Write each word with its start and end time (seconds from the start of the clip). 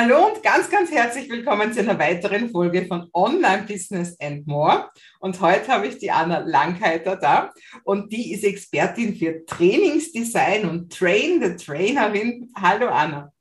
Hallo 0.00 0.28
und 0.28 0.44
ganz, 0.44 0.70
ganz 0.70 0.92
herzlich 0.92 1.28
willkommen 1.28 1.72
zu 1.72 1.80
einer 1.80 1.98
weiteren 1.98 2.50
Folge 2.50 2.86
von 2.86 3.10
Online 3.12 3.64
Business 3.64 4.16
and 4.20 4.46
More. 4.46 4.88
Und 5.18 5.40
heute 5.40 5.66
habe 5.72 5.88
ich 5.88 5.98
die 5.98 6.12
Anna 6.12 6.38
Langheiter 6.38 7.16
da 7.16 7.52
und 7.82 8.12
die 8.12 8.32
ist 8.32 8.44
Expertin 8.44 9.16
für 9.16 9.44
Trainingsdesign 9.44 10.68
und 10.68 10.96
Train 10.96 11.42
the 11.42 11.56
Trainerin. 11.56 12.48
Hallo 12.54 12.86
Anna. 12.86 13.32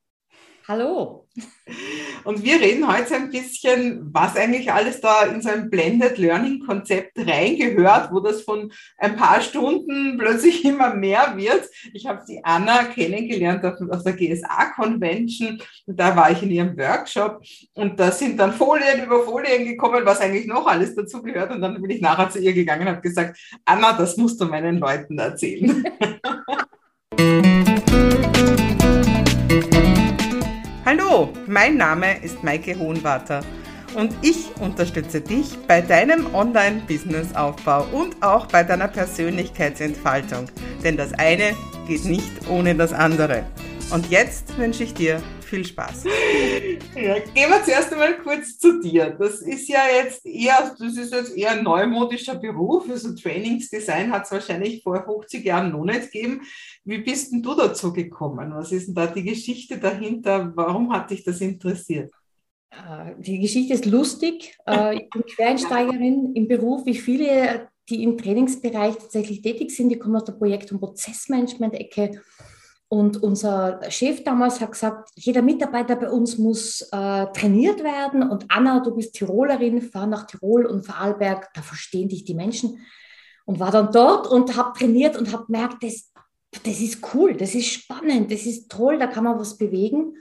Hallo. 0.67 1.28
Und 2.23 2.43
wir 2.43 2.59
reden 2.59 2.88
heute 2.88 3.15
ein 3.15 3.29
bisschen, 3.29 4.13
was 4.13 4.36
eigentlich 4.36 4.71
alles 4.71 5.02
da 5.02 5.23
in 5.23 5.41
so 5.41 5.50
ein 5.50 5.70
Blended 5.70 6.18
Learning 6.18 6.59
Konzept 6.65 7.18
reingehört, 7.18 8.11
wo 8.11 8.20
das 8.20 8.41
von 8.41 8.71
ein 8.97 9.15
paar 9.15 9.41
Stunden 9.41 10.18
plötzlich 10.18 10.64
immer 10.65 10.93
mehr 10.93 11.33
wird. 11.36 11.69
Ich 11.93 12.05
habe 12.07 12.23
die 12.27 12.39
Anna 12.43 12.86
kennengelernt 12.86 13.65
auf, 13.65 13.75
auf 13.89 14.04
der 14.04 14.14
GSA 14.14 14.73
Convention 14.75 15.61
und 15.86 16.00
da 16.00 16.15
war 16.15 16.32
ich 16.32 16.43
in 16.43 16.51
ihrem 16.51 16.77
Workshop 16.77 17.41
und 17.73 18.00
da 18.00 18.11
sind 18.11 18.39
dann 18.39 18.54
Folien 18.54 19.04
über 19.06 19.23
Folien 19.23 19.65
gekommen, 19.65 20.06
was 20.06 20.20
eigentlich 20.20 20.47
noch 20.47 20.68
alles 20.68 20.95
dazu 20.95 21.21
gehört. 21.21 21.51
Und 21.51 21.61
dann 21.61 21.81
bin 21.81 21.89
ich 21.89 22.01
nachher 22.01 22.29
zu 22.29 22.39
ihr 22.39 22.54
gegangen 22.54 22.81
und 22.81 22.93
habe 22.93 23.01
gesagt, 23.01 23.37
Anna, 23.65 23.93
das 23.93 24.18
musst 24.18 24.39
du 24.42 24.45
meinen 24.45 24.78
Leuten 24.78 25.18
erzählen. 25.18 25.84
Hallo, 31.18 31.34
mein 31.48 31.78
Name 31.78 32.23
ist 32.23 32.44
Maike 32.44 32.78
Hohenwarter 32.78 33.42
und 33.95 34.14
ich 34.22 34.52
unterstütze 34.59 35.20
dich 35.20 35.58
bei 35.67 35.81
deinem 35.81 36.31
Online-Business-Aufbau 36.36 37.88
und 37.92 38.22
auch 38.22 38.45
bei 38.45 38.64
deiner 38.64 38.88
Persönlichkeitsentfaltung. 38.88 40.45
Denn 40.84 40.95
das 40.95 41.14
eine 41.16 41.56
geht 41.88 42.06
nicht 42.06 42.48
ohne 42.48 42.76
das 42.76 42.94
andere. 42.94 43.48
Und 43.89 44.09
jetzt 44.09 44.58
wünsche 44.58 44.83
ich 44.83 44.94
dir 44.94 45.23
viel 45.41 45.66
Spaß. 45.66 46.03
Ja, 46.94 47.19
gehen 47.19 47.50
wir 47.50 47.64
zuerst 47.64 47.94
einmal 47.94 48.17
kurz 48.17 48.59
zu 48.59 48.81
dir. 48.81 49.11
Das 49.17 49.41
ist 49.41 49.69
ja 49.69 49.80
jetzt 50.03 50.25
eher, 50.25 50.75
das 50.78 50.98
ist 50.98 51.14
jetzt 51.14 51.38
eher 51.38 51.52
ein 51.52 51.64
neumodischer 51.64 52.36
Beruf. 52.36 52.89
Also 52.89 53.16
Trainingsdesign 53.16 54.12
hat 54.12 54.25
es 54.25 54.31
wahrscheinlich 54.31 54.84
vor 54.84 55.02
50 55.02 55.45
Jahren 55.45 55.72
noch 55.72 55.86
nicht 55.86 56.12
gegeben. 56.12 56.42
Wie 56.84 56.97
bist 56.97 57.31
denn 57.31 57.42
du 57.42 57.56
dazu 57.56 57.94
gekommen? 57.94 58.53
Was 58.53 58.73
ist 58.73 58.88
denn 58.88 58.95
da 58.95 59.08
die 59.08 59.23
Geschichte 59.23 59.78
dahinter? 59.78 60.52
Warum 60.53 60.92
hat 60.92 61.09
dich 61.09 61.23
das 61.23 61.40
interessiert? 61.40 62.12
Äh, 62.72 63.14
die 63.19 63.40
Geschichte 63.40 63.73
ist 63.73 63.86
lustig. 63.86 64.58
Äh, 64.67 64.97
ich 64.97 65.09
bin 65.09 65.23
Quereinsteigerin 65.23 66.34
im 66.36 66.50
Beruf, 66.50 66.86
wie 66.86 66.97
viele, 66.97 67.69
die 67.88 68.03
im 68.03 68.17
Trainingsbereich 68.17 68.97
tatsächlich 68.97 69.42
tätig 69.42 69.72
sind. 69.72 69.88
Die 69.88 69.97
kommen 69.97 70.17
aus 70.17 70.25
der 70.25 70.34
Projekt- 70.34 70.73
und 70.73 70.81
Prozessmanagement-Ecke 70.81 72.22
und 72.90 73.22
unser 73.22 73.82
Chef 73.90 74.24
damals 74.24 74.62
hat 74.62 74.72
gesagt, 74.72 75.10
jeder 75.16 75.42
Mitarbeiter 75.42 75.98
bei 75.98 76.10
uns 76.10 76.38
muss 76.38 76.82
äh, 76.94 77.26
trainiert 77.34 77.84
werden. 77.84 78.24
Und 78.24 78.46
Anna, 78.48 78.80
du 78.80 78.96
bist 78.96 79.14
Tirolerin, 79.14 79.82
fahr 79.82 80.08
nach 80.08 80.26
Tirol 80.26 80.66
und 80.66 80.86
Vorarlberg, 80.86 81.50
da 81.54 81.62
verstehen 81.62 82.08
dich 82.08 82.24
die 82.24 82.34
Menschen. 82.34 82.80
Und 83.46 83.60
war 83.60 83.72
dann 83.72 83.92
dort 83.92 84.28
und 84.28 84.56
habe 84.56 84.78
trainiert 84.78 85.18
und 85.18 85.34
habe 85.34 85.46
gemerkt, 85.48 85.84
das, 85.84 86.14
das 86.64 86.80
ist 86.80 87.00
cool, 87.14 87.36
das 87.36 87.56
ist 87.56 87.68
spannend, 87.68 88.32
das 88.32 88.46
ist 88.46 88.70
toll, 88.72 88.98
da 88.98 89.08
kann 89.08 89.26
man 89.26 89.38
was 89.38 89.58
bewegen. 89.58 90.16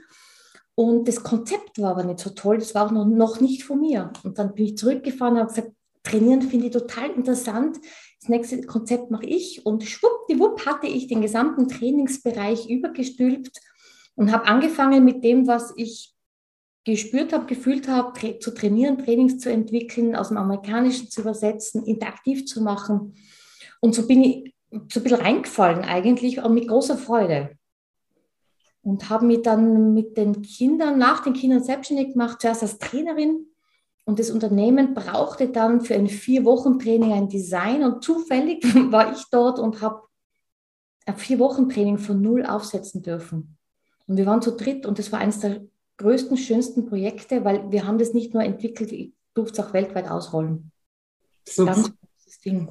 Und 0.75 1.07
das 1.07 1.23
Konzept 1.23 1.81
war 1.81 1.91
aber 1.91 2.03
nicht 2.03 2.19
so 2.19 2.31
toll, 2.31 2.57
das 2.57 2.75
war 2.75 2.87
auch 2.87 2.91
noch, 2.91 3.05
noch 3.05 3.39
nicht 3.39 3.63
von 3.63 3.79
mir. 3.79 4.11
Und 4.23 4.37
dann 4.39 4.53
bin 4.53 4.65
ich 4.65 4.77
zurückgefahren 4.77 5.35
und 5.35 5.39
habe 5.39 5.53
gesagt, 5.53 5.71
trainieren 6.03 6.41
finde 6.41 6.67
ich 6.67 6.73
total 6.73 7.11
interessant 7.11 7.77
das 8.19 8.29
nächste 8.29 8.61
Konzept 8.61 9.11
mache 9.11 9.25
ich 9.25 9.65
und 9.65 9.83
schwuppdiwupp 9.83 10.65
hatte 10.65 10.87
ich 10.87 11.07
den 11.07 11.21
gesamten 11.21 11.67
Trainingsbereich 11.67 12.69
übergestülpt 12.69 13.51
und 14.15 14.31
habe 14.31 14.45
angefangen 14.45 15.03
mit 15.03 15.23
dem, 15.23 15.47
was 15.47 15.73
ich 15.77 16.15
gespürt 16.83 17.33
habe, 17.33 17.45
gefühlt 17.45 17.87
habe, 17.87 18.39
zu 18.39 18.51
trainieren, 18.51 18.97
Trainings 18.97 19.39
zu 19.39 19.51
entwickeln, 19.51 20.15
aus 20.15 20.29
dem 20.29 20.37
Amerikanischen 20.37 21.09
zu 21.09 21.21
übersetzen, 21.21 21.83
interaktiv 21.83 22.45
zu 22.45 22.61
machen. 22.61 23.13
Und 23.81 23.93
so 23.93 24.07
bin 24.07 24.23
ich 24.23 24.55
so 24.89 24.99
ein 24.99 25.03
bisschen 25.03 25.21
reingefallen 25.21 25.83
eigentlich 25.83 26.39
und 26.39 26.53
mit 26.53 26.67
großer 26.67 26.97
Freude. 26.97 27.57
Und 28.81 29.09
habe 29.09 29.25
mich 29.25 29.41
dann 29.41 29.93
mit 29.93 30.15
den 30.15 30.41
Kindern, 30.41 30.97
nach 30.97 31.23
den 31.23 31.33
Kindern 31.33 31.61
selbstständig 31.61 32.13
gemacht, 32.13 32.41
zuerst 32.41 32.63
als 32.63 32.79
Trainerin 32.79 33.47
und 34.07 34.19
das 34.19 34.31
Unternehmen 34.31 34.93
brauchte 34.93 35.49
dann 35.49 35.81
für 35.81 35.93
ein 35.93 36.07
Vier-Wochen-Training 36.07 37.11
ein 37.11 37.27
Design 37.27 37.83
und 37.83 38.01
zufällig 38.01 38.63
war 38.91 39.11
ich 39.11 39.25
dort 39.31 39.59
und 39.59 39.81
habe 39.81 40.03
ein 41.05 41.17
Vier-Wochen-Training 41.17 41.97
von 41.97 42.21
null 42.21 42.45
aufsetzen 42.45 43.03
dürfen. 43.03 43.57
Und 44.07 44.15
wir 44.15 44.25
waren 44.25 44.41
zu 44.41 44.55
dritt 44.55 44.85
und 44.85 44.97
das 44.97 45.11
war 45.11 45.19
eines 45.19 45.41
der 45.41 45.61
größten, 45.97 46.37
schönsten 46.37 46.85
Projekte, 46.85 47.43
weil 47.43 47.69
wir 47.69 47.85
haben 47.85 47.97
das 47.97 48.13
nicht 48.13 48.33
nur 48.33 48.43
entwickelt, 48.43 48.93
ich 48.93 49.11
durfte 49.33 49.61
es 49.61 49.67
auch 49.67 49.73
weltweit 49.73 50.09
ausrollen. 50.09 50.71
Super. 51.45 51.73
Ganz 51.73 51.91
großes 51.91 52.39
Ding. 52.45 52.69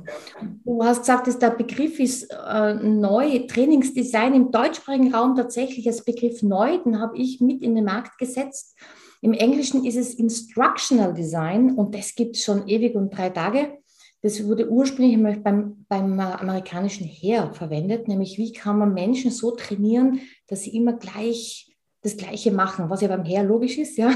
Du 0.65 0.83
hast 0.83 1.01
gesagt, 1.01 1.27
dass 1.27 1.39
der 1.39 1.51
Begriff 1.51 2.01
ist 2.01 2.31
äh, 2.31 2.75
neu, 2.77 3.41
Trainingsdesign 3.41 4.33
im 4.33 4.51
deutschsprachigen 4.51 5.15
Raum 5.15 5.37
tatsächlich 5.37 5.87
als 5.87 6.03
Begriff 6.03 6.43
neu, 6.43 6.79
den 6.79 6.99
habe 6.99 7.19
ich 7.19 7.43
mit 7.43 7.61
in 7.61 7.75
den 7.75 7.85
Markt 7.85 8.17
gesetzt 8.17 8.75
im 9.22 9.32
Englischen 9.32 9.84
ist 9.84 9.97
es 9.97 10.15
Instructional 10.15 11.15
Design 11.15 11.75
und 11.75 11.94
das 11.94 12.15
gibt 12.15 12.37
es 12.37 12.44
schon 12.44 12.69
ewig 12.69 12.94
und 12.94 13.16
drei 13.16 13.31
Tage. 13.31 13.78
Das 14.22 14.44
wurde 14.44 14.69
ursprünglich 14.69 15.43
beim, 15.43 15.84
beim 15.88 16.19
amerikanischen 16.19 17.06
Heer 17.06 17.53
verwendet, 17.53 18.09
nämlich 18.09 18.38
wie 18.38 18.53
kann 18.53 18.78
man 18.78 18.94
Menschen 18.94 19.31
so 19.31 19.53
trainieren, 19.53 20.21
dass 20.49 20.62
sie 20.62 20.76
immer 20.76 20.94
gleich 20.94 21.72
das 22.03 22.16
Gleiche 22.16 22.53
machen, 22.53 22.91
was 22.91 23.03
ja 23.03 23.09
beim 23.09 23.25
Heer 23.25 23.44
logisch 23.44 23.78
ist, 23.78 23.99
ja. 23.99 24.12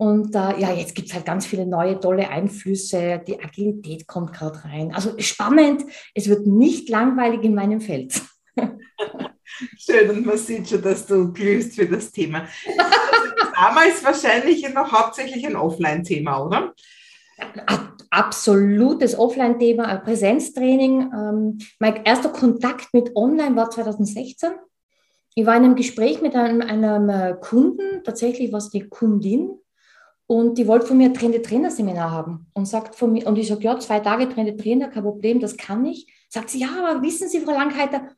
Und 0.00 0.36
äh, 0.36 0.60
ja, 0.60 0.72
jetzt 0.72 0.94
gibt 0.94 1.08
es 1.08 1.14
halt 1.14 1.26
ganz 1.26 1.44
viele 1.44 1.66
neue, 1.66 1.98
tolle 1.98 2.28
Einflüsse. 2.28 3.20
Die 3.26 3.40
Agilität 3.40 4.06
kommt 4.06 4.32
gerade 4.32 4.62
rein. 4.64 4.94
Also 4.94 5.18
spannend, 5.18 5.82
es 6.14 6.28
wird 6.28 6.46
nicht 6.46 6.88
langweilig 6.88 7.42
in 7.42 7.54
meinem 7.54 7.80
Feld. 7.80 8.22
Schön, 9.78 10.10
und 10.10 10.26
man 10.26 10.38
sieht 10.38 10.68
schon, 10.68 10.82
dass 10.82 11.06
du 11.06 11.32
glühst 11.32 11.74
für 11.74 11.86
das 11.86 12.12
Thema. 12.12 12.46
damals 13.54 14.04
wahrscheinlich 14.04 14.68
noch 14.72 14.92
hauptsächlich 14.92 15.46
ein 15.46 15.56
Offline-Thema, 15.56 16.44
oder? 16.44 16.74
Absolutes 18.10 19.18
Offline-Thema, 19.18 19.96
Präsenztraining. 19.96 21.12
Ähm, 21.12 21.58
mein 21.78 22.04
erster 22.04 22.30
Kontakt 22.30 22.92
mit 22.92 23.14
Online 23.14 23.54
war 23.56 23.70
2016. 23.70 24.50
Ich 25.34 25.46
war 25.46 25.56
in 25.56 25.64
einem 25.64 25.76
Gespräch 25.76 26.20
mit 26.20 26.34
einem, 26.34 26.62
einem 26.62 27.08
äh, 27.08 27.36
Kunden, 27.40 28.02
tatsächlich 28.04 28.50
war 28.50 28.58
es 28.58 28.70
die 28.70 28.88
Kundin, 28.88 29.50
und 30.30 30.58
die 30.58 30.66
wollte 30.68 30.86
von 30.86 30.98
mir 30.98 31.12
Trainer 31.14 31.40
Trainer 31.40 31.70
Seminar 31.70 32.10
haben 32.10 32.48
und 32.52 32.66
sagt 32.66 32.94
von 32.94 33.12
mir, 33.12 33.26
und 33.26 33.38
ich 33.38 33.48
sage, 33.48 33.62
ja, 33.62 33.78
zwei 33.78 34.00
Tage 34.00 34.28
Trainer 34.28 34.56
Trainer, 34.56 34.88
kein 34.88 35.02
Problem, 35.02 35.40
das 35.40 35.56
kann 35.56 35.86
ich. 35.86 36.06
Sagt 36.28 36.50
sie, 36.50 36.60
ja, 36.60 36.68
aber 36.84 37.02
wissen 37.02 37.30
Sie, 37.30 37.40
Frau 37.40 37.52
Langheiter, 37.52 38.08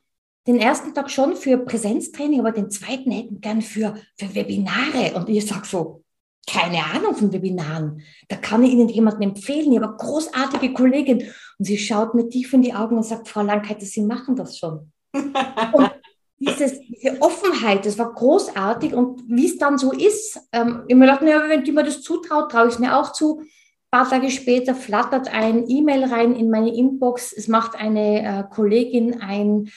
den 0.47 0.57
ersten 0.57 0.93
Tag 0.93 1.11
schon 1.11 1.35
für 1.35 1.57
Präsenztraining, 1.57 2.39
aber 2.39 2.51
den 2.51 2.71
zweiten 2.71 3.11
hätten 3.11 3.35
wir 3.35 3.41
gern 3.41 3.61
für, 3.61 3.95
für 4.17 4.33
Webinare. 4.33 5.13
Und 5.15 5.29
ich 5.29 5.45
sage 5.45 5.67
so, 5.67 6.03
keine 6.47 6.83
Ahnung 6.83 7.15
von 7.15 7.31
Webinaren. 7.31 8.01
Da 8.27 8.35
kann 8.35 8.63
ich 8.63 8.71
Ihnen 8.71 8.89
jemanden 8.89 9.21
empfehlen. 9.21 9.71
Ich 9.71 9.77
habe 9.77 9.89
eine 9.89 9.97
großartige 9.97 10.73
Kollegin. 10.73 11.19
Und 11.59 11.65
sie 11.65 11.77
schaut 11.77 12.15
mir 12.15 12.27
tief 12.27 12.51
in 12.53 12.63
die 12.63 12.73
Augen 12.73 12.97
und 12.97 13.03
sagt, 13.03 13.27
Frau 13.27 13.43
Langheiter, 13.43 13.85
Sie 13.85 14.01
machen 14.01 14.35
das 14.35 14.57
schon. 14.57 14.91
und 15.13 15.91
dieses, 16.39 16.79
diese 16.81 17.21
Offenheit, 17.21 17.85
das 17.85 17.99
war 17.99 18.11
großartig. 18.11 18.93
Und 18.95 19.21
wie 19.27 19.45
es 19.45 19.59
dann 19.59 19.77
so 19.77 19.91
ist, 19.91 20.39
ähm, 20.51 20.83
ich 20.87 20.95
mir 20.95 21.05
gedacht, 21.05 21.21
ja, 21.21 21.47
wenn 21.47 21.63
die 21.63 21.71
mir 21.71 21.83
das 21.83 22.01
zutraut, 22.01 22.51
traue 22.51 22.67
ich 22.67 22.73
es 22.73 22.79
mir 22.79 22.97
auch 22.97 23.13
zu. 23.13 23.41
Ein 23.41 23.99
paar 23.99 24.09
Tage 24.09 24.31
später 24.31 24.73
flattert 24.73 25.31
ein 25.31 25.69
E-Mail 25.69 26.05
rein 26.05 26.35
in 26.35 26.49
meine 26.49 26.73
Inbox. 26.73 27.31
Es 27.31 27.47
macht 27.47 27.75
eine 27.75 28.23
äh, 28.23 28.43
Kollegin 28.49 29.21
ein 29.21 29.69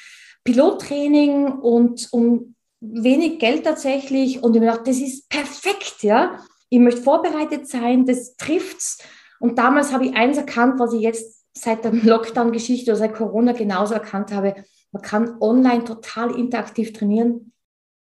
Pilottraining 0.44 1.46
und 1.52 2.08
um 2.12 2.54
wenig 2.80 3.38
Geld 3.38 3.64
tatsächlich. 3.64 4.42
Und 4.42 4.54
ich 4.54 4.62
habe 4.62 4.70
gedacht, 4.70 4.86
das 4.86 4.98
ist 4.98 5.28
perfekt, 5.28 6.02
ja. 6.02 6.38
Ich 6.68 6.78
möchte 6.78 7.02
vorbereitet 7.02 7.68
sein, 7.68 8.04
das 8.04 8.36
trifft's. 8.36 8.98
Und 9.40 9.58
damals 9.58 9.92
habe 9.92 10.06
ich 10.06 10.14
eins 10.14 10.36
erkannt, 10.36 10.78
was 10.78 10.92
ich 10.92 11.00
jetzt 11.00 11.44
seit 11.56 11.84
der 11.84 11.92
Lockdown-Geschichte 11.92 12.90
oder 12.90 12.98
seit 12.98 13.14
Corona 13.14 13.52
genauso 13.52 13.94
erkannt 13.94 14.32
habe. 14.32 14.54
Man 14.92 15.02
kann 15.02 15.36
online 15.40 15.84
total 15.84 16.36
interaktiv 16.38 16.92
trainieren. 16.92 17.52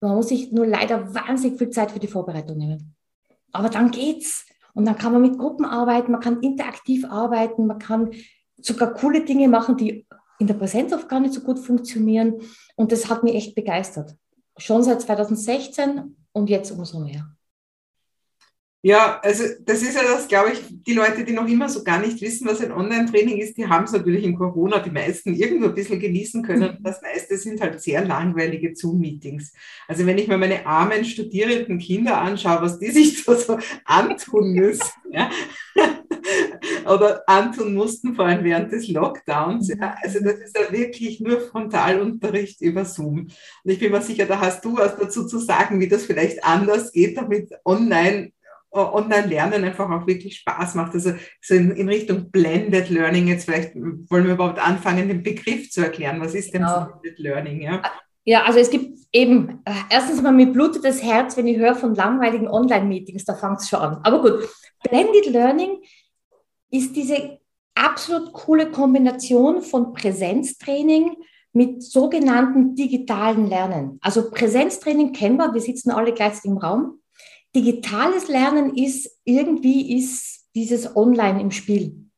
Man 0.00 0.14
muss 0.14 0.28
sich 0.28 0.52
nur 0.52 0.66
leider 0.66 1.12
wahnsinnig 1.14 1.58
viel 1.58 1.70
Zeit 1.70 1.90
für 1.90 1.98
die 1.98 2.06
Vorbereitung 2.06 2.56
nehmen. 2.56 2.94
Aber 3.52 3.68
dann 3.68 3.90
geht's. 3.90 4.46
Und 4.74 4.84
dann 4.84 4.96
kann 4.96 5.12
man 5.12 5.22
mit 5.22 5.38
Gruppen 5.38 5.64
arbeiten, 5.64 6.12
man 6.12 6.20
kann 6.20 6.40
interaktiv 6.40 7.04
arbeiten, 7.04 7.66
man 7.66 7.80
kann 7.80 8.12
sogar 8.58 8.94
coole 8.94 9.24
Dinge 9.24 9.48
machen, 9.48 9.76
die 9.76 10.06
in 10.38 10.46
der 10.46 10.54
Präsenz 10.54 10.92
oft 10.92 11.08
gar 11.08 11.20
nicht 11.20 11.34
so 11.34 11.40
gut 11.40 11.58
funktionieren. 11.58 12.40
Und 12.76 12.92
das 12.92 13.08
hat 13.08 13.24
mich 13.24 13.34
echt 13.34 13.54
begeistert. 13.54 14.16
Schon 14.56 14.82
seit 14.82 15.00
2016 15.00 16.16
und 16.32 16.50
jetzt 16.50 16.70
umso 16.70 17.00
mehr. 17.00 17.28
Ja, 18.80 19.18
also 19.24 19.42
das 19.62 19.82
ist 19.82 19.96
ja 19.96 20.02
das, 20.02 20.28
glaube 20.28 20.52
ich, 20.52 20.60
die 20.68 20.92
Leute, 20.92 21.24
die 21.24 21.32
noch 21.32 21.48
immer 21.48 21.68
so 21.68 21.82
gar 21.82 21.98
nicht 21.98 22.20
wissen, 22.20 22.46
was 22.46 22.60
ein 22.60 22.70
Online-Training 22.70 23.38
ist, 23.38 23.56
die 23.56 23.66
haben 23.66 23.84
es 23.84 23.92
natürlich 23.92 24.22
in 24.22 24.36
Corona 24.36 24.78
die 24.78 24.90
meisten 24.90 25.34
irgendwo 25.34 25.66
ein 25.66 25.74
bisschen 25.74 25.98
genießen 25.98 26.44
können. 26.44 26.76
Mhm. 26.78 26.84
Das 26.84 27.02
meiste 27.02 27.36
sind 27.38 27.60
halt 27.60 27.80
sehr 27.80 28.04
langweilige 28.04 28.76
Zoom-Meetings. 28.76 29.52
Also 29.88 30.06
wenn 30.06 30.16
ich 30.16 30.28
mir 30.28 30.38
meine 30.38 30.64
armen 30.64 31.04
studierenden 31.04 31.78
Kinder 31.80 32.18
anschaue, 32.18 32.62
was 32.62 32.78
die 32.78 32.92
sich 32.92 33.24
so, 33.24 33.34
so 33.34 33.58
antun 33.84 34.52
müssen, 34.52 34.92
ja, 35.10 35.28
oder 36.86 37.22
antun 37.26 37.74
mussten, 37.74 38.14
vor 38.14 38.26
allem 38.26 38.44
während 38.44 38.72
des 38.72 38.88
Lockdowns. 38.88 39.68
Ja. 39.68 39.96
Also 40.02 40.20
das 40.20 40.34
ist 40.34 40.56
ja 40.56 40.72
wirklich 40.72 41.20
nur 41.20 41.40
Frontalunterricht 41.40 42.60
über 42.60 42.84
Zoom. 42.84 43.28
Und 43.64 43.70
ich 43.70 43.78
bin 43.78 43.92
mir 43.92 44.00
sicher, 44.00 44.26
da 44.26 44.40
hast 44.40 44.64
du 44.64 44.76
was 44.76 44.96
dazu 44.96 45.26
zu 45.26 45.38
sagen, 45.38 45.80
wie 45.80 45.88
das 45.88 46.04
vielleicht 46.04 46.44
anders 46.44 46.92
geht, 46.92 47.16
damit 47.16 47.50
online 47.64 48.32
Online-Lernen 48.70 49.64
einfach 49.64 49.90
auch 49.90 50.06
wirklich 50.06 50.36
Spaß 50.36 50.74
macht. 50.74 50.92
Also 50.92 51.14
so 51.40 51.54
in, 51.54 51.70
in, 51.72 51.88
Richtung 51.88 52.30
Blended 52.30 52.90
Learning, 52.90 53.26
jetzt 53.26 53.46
vielleicht 53.46 53.74
wollen 53.74 54.26
wir 54.26 54.34
überhaupt 54.34 54.58
anfangen, 54.58 55.08
den 55.08 55.22
Begriff 55.22 55.70
zu 55.70 55.80
erklären. 55.80 56.20
Was 56.20 56.34
ist 56.34 56.52
denn 56.52 56.62
genau. 56.62 56.86
Blended 57.00 57.18
Learning? 57.18 57.62
Ja? 57.62 57.82
ja, 58.24 58.44
also 58.44 58.58
es 58.58 58.70
gibt 58.70 58.98
eben, 59.10 59.62
äh, 59.64 59.72
erstens 59.90 60.20
mal, 60.20 60.32
mir 60.32 60.52
blutet 60.52 60.84
das 60.84 61.02
Herz, 61.02 61.36
wenn 61.36 61.46
ich 61.46 61.56
höre 61.56 61.74
von 61.74 61.94
langweiligen 61.94 62.46
Online-Meetings, 62.46 63.24
da 63.24 63.34
fängt 63.34 63.60
es 63.60 63.70
schon 63.70 63.80
an. 63.80 64.00
Aber 64.02 64.20
gut, 64.20 64.46
Blended 64.82 65.26
Learning 65.26 65.78
ist 66.70 66.94
diese 66.96 67.38
absolut 67.74 68.32
coole 68.32 68.70
Kombination 68.70 69.62
von 69.62 69.92
Präsenztraining 69.92 71.16
mit 71.52 71.82
sogenannten 71.82 72.74
digitalen 72.74 73.46
Lernen. 73.46 73.98
Also 74.00 74.30
Präsenztraining 74.30 75.12
kennen 75.12 75.38
wir, 75.38 75.54
wir 75.54 75.60
sitzen 75.60 75.90
alle 75.90 76.12
gleichzeitig 76.12 76.50
im 76.50 76.58
Raum. 76.58 77.00
Digitales 77.54 78.28
Lernen 78.28 78.76
ist, 78.76 79.18
irgendwie 79.24 79.96
ist 79.96 80.46
dieses 80.54 80.94
Online 80.96 81.40
im 81.40 81.50
Spiel. 81.50 82.08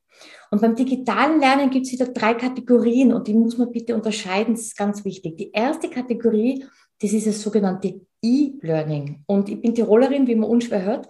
Und 0.50 0.60
beim 0.60 0.74
digitalen 0.74 1.38
Lernen 1.38 1.70
gibt 1.70 1.86
es 1.86 1.92
wieder 1.92 2.08
drei 2.08 2.34
Kategorien 2.34 3.12
und 3.12 3.28
die 3.28 3.34
muss 3.34 3.56
man 3.56 3.70
bitte 3.70 3.94
unterscheiden, 3.94 4.54
das 4.54 4.64
ist 4.64 4.76
ganz 4.76 5.04
wichtig. 5.04 5.36
Die 5.36 5.52
erste 5.52 5.88
Kategorie, 5.88 6.64
das 7.00 7.12
ist 7.12 7.28
das 7.28 7.40
sogenannte 7.40 8.00
E-Learning. 8.20 9.22
Und 9.26 9.48
ich 9.48 9.62
bin 9.62 9.74
Tirolerin, 9.74 10.26
wie 10.26 10.34
man 10.34 10.50
unschwer 10.50 10.82
hört. 10.82 11.08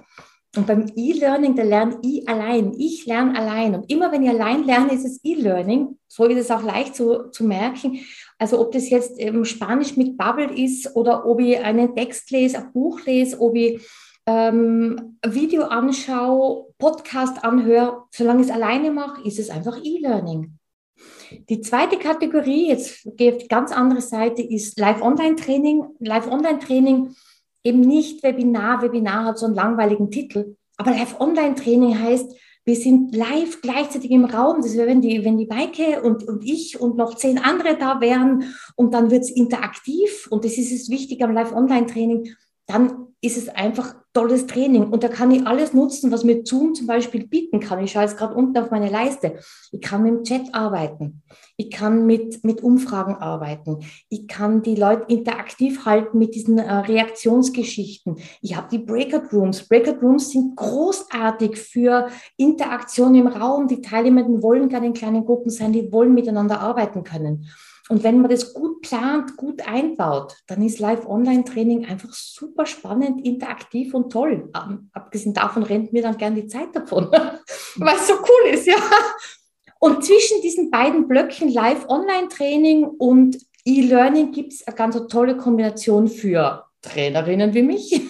Und 0.57 0.67
beim 0.67 0.87
E-Learning, 0.97 1.55
da 1.55 1.63
lerne 1.63 1.99
ich 2.03 2.29
allein. 2.29 2.75
Ich 2.77 3.07
lerne 3.07 3.39
allein. 3.39 3.75
Und 3.75 3.91
immer 3.91 4.11
wenn 4.11 4.25
ich 4.25 4.31
allein 4.31 4.65
lerne, 4.65 4.93
ist 4.93 5.05
es 5.05 5.21
E-Learning. 5.23 5.97
So 6.09 6.25
ist 6.25 6.39
es 6.39 6.51
auch 6.51 6.65
leicht 6.65 6.97
zu, 6.97 7.31
zu 7.31 7.45
merken. 7.45 8.01
Also 8.37 8.61
ob 8.61 8.73
das 8.73 8.91
jetzt 8.91 9.13
ähm, 9.19 9.45
Spanisch 9.45 9.97
mit 9.97 10.19
Bubble 10.19 10.53
ist 10.53 10.97
oder 10.97 11.25
ob 11.25 11.41
ich 11.41 11.59
einen 11.61 11.95
Text 11.95 12.33
lese, 12.33 12.59
ein 12.59 12.73
Buch 12.73 13.01
lese, 13.07 13.41
ob 13.41 13.55
ich 13.55 13.81
ähm, 14.27 15.19
Video 15.25 15.63
anschaue, 15.63 16.67
Podcast 16.79 17.45
anhöre, 17.45 18.05
solange 18.11 18.41
ich 18.41 18.49
es 18.49 18.53
alleine 18.53 18.91
mache, 18.91 19.23
ist 19.23 19.39
es 19.39 19.51
einfach 19.51 19.79
E-Learning. 19.83 20.59
Die 21.49 21.61
zweite 21.61 21.97
Kategorie, 21.97 22.69
jetzt 22.69 23.09
die 23.21 23.47
ganz 23.49 23.71
andere 23.71 24.01
Seite, 24.01 24.43
ist 24.43 24.79
Live-Online-Training. 24.81 25.85
Live-Online-Training 26.01 27.15
eben 27.65 27.81
nicht 27.81 28.23
Webinar. 28.23 28.83
Webinar 28.83 29.25
hat 29.25 29.39
so 29.39 29.47
einen 29.47 29.55
langweiligen 29.55 30.11
Titel. 30.11 30.57
Aber 30.77 30.93
Live-Online-Training 30.93 31.99
heißt, 31.99 32.35
wir 32.65 32.77
sind 32.77 33.15
live 33.15 33.61
gleichzeitig 33.63 34.11
im 34.11 34.25
Raum. 34.25 34.63
Das 34.63 34.77
wäre, 34.77 34.87
wenn 34.87 35.01
die, 35.01 35.25
wenn 35.25 35.39
die 35.39 35.47
Maike 35.47 36.03
und, 36.03 36.27
und 36.27 36.45
ich 36.45 36.81
und 36.81 36.97
noch 36.97 37.17
zehn 37.17 37.39
andere 37.39 37.77
da 37.77 38.01
wären 38.01 38.55
und 38.77 38.95
dann 38.95 39.11
wird 39.11 39.23
es 39.23 39.31
interaktiv. 39.31 40.29
Und 40.31 40.45
das 40.45 40.59
ist 40.59 40.73
es 40.73 40.91
wichtig 40.91 41.23
am 41.23 41.33
Live-Online-Training. 41.33 42.35
Dann 42.67 43.09
ist 43.21 43.37
es 43.37 43.49
einfach 43.49 43.95
tolles 44.13 44.47
Training 44.47 44.89
und 44.89 45.05
da 45.05 45.09
kann 45.09 45.31
ich 45.31 45.47
alles 45.47 45.73
nutzen, 45.73 46.11
was 46.11 46.25
mir 46.25 46.45
Zoom 46.45 46.75
zum 46.75 46.87
Beispiel 46.87 47.27
bieten 47.29 47.61
kann. 47.61 47.83
Ich 47.83 47.93
schaue 47.93 48.03
jetzt 48.03 48.17
gerade 48.17 48.35
unten 48.35 48.59
auf 48.59 48.71
meine 48.71 48.91
Leiste. 48.91 49.39
Ich 49.71 49.81
kann 49.81 50.03
mit 50.03 50.13
dem 50.13 50.25
Chat 50.25 50.55
arbeiten. 50.55 51.23
Ich 51.57 51.71
kann 51.71 52.07
mit, 52.07 52.43
mit 52.43 52.63
Umfragen 52.63 53.17
arbeiten. 53.17 53.79
Ich 54.09 54.27
kann 54.27 54.63
die 54.63 54.75
Leute 54.75 55.05
interaktiv 55.13 55.85
halten 55.85 56.19
mit 56.19 56.35
diesen 56.35 56.59
äh, 56.59 56.73
Reaktionsgeschichten. 56.73 58.17
Ich 58.41 58.57
habe 58.57 58.69
die 58.71 58.79
Breakout 58.79 59.37
Rooms. 59.37 59.69
Breakout 59.69 60.01
Rooms 60.03 60.31
sind 60.31 60.57
großartig 60.57 61.57
für 61.57 62.09
Interaktion 62.37 63.15
im 63.15 63.29
Raum. 63.29 63.69
Die 63.69 63.81
Teilnehmenden 63.81 64.43
wollen 64.43 64.69
gerne 64.69 64.87
in 64.87 64.93
kleinen 64.93 65.25
Gruppen 65.25 65.51
sein, 65.51 65.73
die 65.73 65.93
wollen 65.93 66.15
miteinander 66.15 66.61
arbeiten 66.61 67.05
können. 67.05 67.47
Und 67.91 68.05
wenn 68.05 68.21
man 68.21 68.31
das 68.31 68.55
gut 68.55 68.83
plant, 68.83 69.37
gut 69.37 69.67
einbaut, 69.67 70.37
dann 70.47 70.63
ist 70.63 70.79
Live-Online-Training 70.79 71.87
einfach 71.87 72.13
super 72.13 72.65
spannend, 72.65 73.27
interaktiv 73.27 73.95
und 73.95 74.13
toll. 74.13 74.49
Um, 74.57 74.91
abgesehen 74.93 75.35
davon 75.35 75.65
rennt 75.65 75.93
mir 75.93 76.01
dann 76.01 76.17
gern 76.17 76.37
die 76.37 76.47
Zeit 76.47 76.69
davon, 76.73 77.11
weil 77.77 77.97
es 77.97 78.07
so 78.07 78.15
cool 78.15 78.53
ist, 78.53 78.69
ja. 78.69 78.77
Und 79.81 80.05
zwischen 80.05 80.41
diesen 80.41 80.71
beiden 80.71 81.09
Blöcken 81.09 81.49
Live-Online-Training 81.49 82.85
und 82.85 83.39
E-Learning 83.65 84.31
gibt 84.31 84.53
es 84.53 84.65
eine 84.69 84.77
ganz 84.77 84.97
tolle 85.09 85.37
Kombination 85.37 86.07
für 86.07 86.67
Trainerinnen 86.83 87.53
wie 87.55 87.63
mich. 87.63 88.03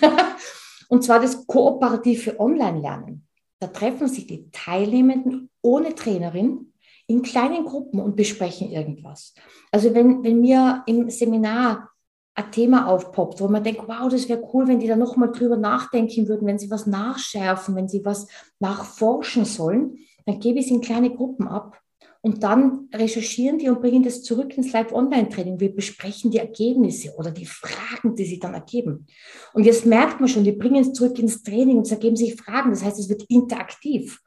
und 0.88 1.02
zwar 1.02 1.20
das 1.20 1.46
kooperative 1.46 2.38
Online-Lernen. 2.38 3.26
Da 3.60 3.68
treffen 3.68 4.08
sich 4.08 4.26
die 4.26 4.50
Teilnehmenden 4.50 5.48
ohne 5.62 5.94
Trainerin 5.94 6.74
in 7.10 7.22
kleinen 7.22 7.64
Gruppen 7.64 8.00
und 8.00 8.14
besprechen 8.14 8.70
irgendwas. 8.70 9.34
Also 9.72 9.92
wenn, 9.94 10.22
wenn 10.22 10.40
mir 10.40 10.84
im 10.86 11.10
Seminar 11.10 11.90
ein 12.34 12.52
Thema 12.52 12.86
aufpoppt, 12.86 13.40
wo 13.40 13.48
man 13.48 13.64
denkt, 13.64 13.82
wow, 13.86 14.08
das 14.08 14.28
wäre 14.28 14.48
cool, 14.54 14.68
wenn 14.68 14.78
die 14.78 14.86
da 14.86 14.96
nochmal 14.96 15.32
drüber 15.32 15.56
nachdenken 15.56 16.28
würden, 16.28 16.46
wenn 16.46 16.58
sie 16.58 16.70
was 16.70 16.86
nachschärfen, 16.86 17.74
wenn 17.74 17.88
sie 17.88 18.04
was 18.04 18.28
nachforschen 18.60 19.44
sollen, 19.44 19.98
dann 20.24 20.38
gebe 20.38 20.60
ich 20.60 20.66
es 20.66 20.70
in 20.70 20.80
kleine 20.80 21.10
Gruppen 21.10 21.48
ab. 21.48 21.76
Und 22.22 22.42
dann 22.42 22.88
recherchieren 22.94 23.58
die 23.58 23.70
und 23.70 23.80
bringen 23.80 24.02
das 24.02 24.22
zurück 24.22 24.56
ins 24.56 24.72
Live-Online-Training. 24.72 25.58
Wir 25.58 25.74
besprechen 25.74 26.30
die 26.30 26.38
Ergebnisse 26.38 27.14
oder 27.16 27.30
die 27.30 27.46
Fragen, 27.46 28.14
die 28.14 28.26
sich 28.26 28.38
dann 28.38 28.52
ergeben. 28.52 29.06
Und 29.54 29.64
jetzt 29.64 29.86
merkt 29.86 30.20
man 30.20 30.28
schon, 30.28 30.44
die 30.44 30.52
bringen 30.52 30.82
es 30.82 30.92
zurück 30.92 31.18
ins 31.18 31.42
Training 31.42 31.78
und 31.78 31.86
es 31.86 31.92
ergeben 31.92 32.16
sich 32.16 32.36
Fragen. 32.36 32.70
Das 32.70 32.84
heißt, 32.84 33.00
es 33.00 33.08
wird 33.08 33.24
interaktiv. 33.28 34.20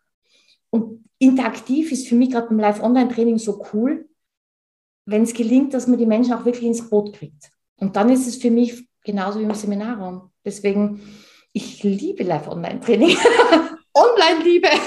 Und 0.72 1.03
interaktiv 1.24 1.92
ist 1.92 2.08
für 2.08 2.16
mich 2.16 2.32
gerade 2.32 2.48
beim 2.48 2.60
Live-Online-Training 2.60 3.38
so 3.38 3.66
cool, 3.74 4.08
wenn 5.06 5.24
es 5.24 5.34
gelingt, 5.34 5.74
dass 5.74 5.88
man 5.88 5.98
die 5.98 6.06
Menschen 6.06 6.34
auch 6.34 6.46
wirklich 6.46 6.66
ins 6.66 6.90
Boot 6.90 7.14
kriegt. 7.14 7.50
Und 7.78 7.96
dann 7.96 8.10
ist 8.10 8.28
es 8.28 8.36
für 8.38 8.52
mich 8.52 8.88
genauso 9.04 9.40
wie 9.40 9.44
im 9.44 9.54
Seminarraum. 9.54 10.32
Deswegen, 10.46 11.02
ich 11.52 11.84
liebe 11.84 12.24
Live-Online-Training. 12.24 13.18
Online-Liebe. 13.94 14.70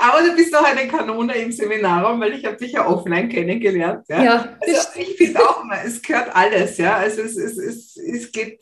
Aber 0.00 0.22
du 0.22 0.34
bist 0.34 0.54
doch 0.54 0.64
eine 0.64 0.88
Kanone 0.88 1.34
im 1.34 1.52
Seminarraum, 1.52 2.20
weil 2.20 2.34
ich 2.34 2.44
habe 2.44 2.56
dich 2.56 2.72
ja 2.72 2.86
offline 2.86 3.28
kennengelernt. 3.28 4.06
Ja, 4.08 4.22
ja 4.22 4.56
also 4.60 4.88
ich 4.96 5.16
finde 5.16 5.40
auch 5.40 5.62
mal, 5.64 5.80
es 5.84 6.00
gehört 6.00 6.34
alles. 6.34 6.78
Ja, 6.78 6.96
also 6.96 7.22
es, 7.22 7.36
es, 7.36 7.58
es, 7.58 7.96
es 7.96 8.32
geht 8.32 8.60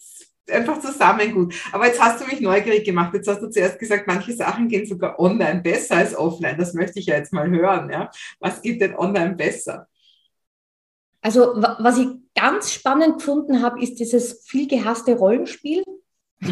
einfach 0.50 0.80
zusammen 0.80 1.32
gut. 1.32 1.54
Aber 1.72 1.86
jetzt 1.86 2.00
hast 2.00 2.20
du 2.20 2.26
mich 2.26 2.40
neugierig 2.40 2.84
gemacht. 2.84 3.14
Jetzt 3.14 3.28
hast 3.28 3.42
du 3.42 3.48
zuerst 3.48 3.78
gesagt, 3.78 4.06
manche 4.06 4.32
Sachen 4.32 4.68
gehen 4.68 4.86
sogar 4.86 5.18
online 5.18 5.60
besser 5.60 5.96
als 5.96 6.16
offline. 6.16 6.58
Das 6.58 6.74
möchte 6.74 6.98
ich 6.98 7.06
ja 7.06 7.16
jetzt 7.16 7.32
mal 7.32 7.48
hören. 7.48 7.90
Ja? 7.90 8.10
Was 8.40 8.62
geht 8.62 8.80
denn 8.80 8.96
online 8.96 9.34
besser? 9.34 9.88
Also 11.20 11.54
was 11.56 11.98
ich 11.98 12.08
ganz 12.34 12.72
spannend 12.72 13.18
gefunden 13.18 13.62
habe, 13.62 13.82
ist 13.82 13.98
dieses 13.98 14.44
viel 14.46 14.68
gehasste 14.68 15.16
Rollenspiel. 15.16 15.82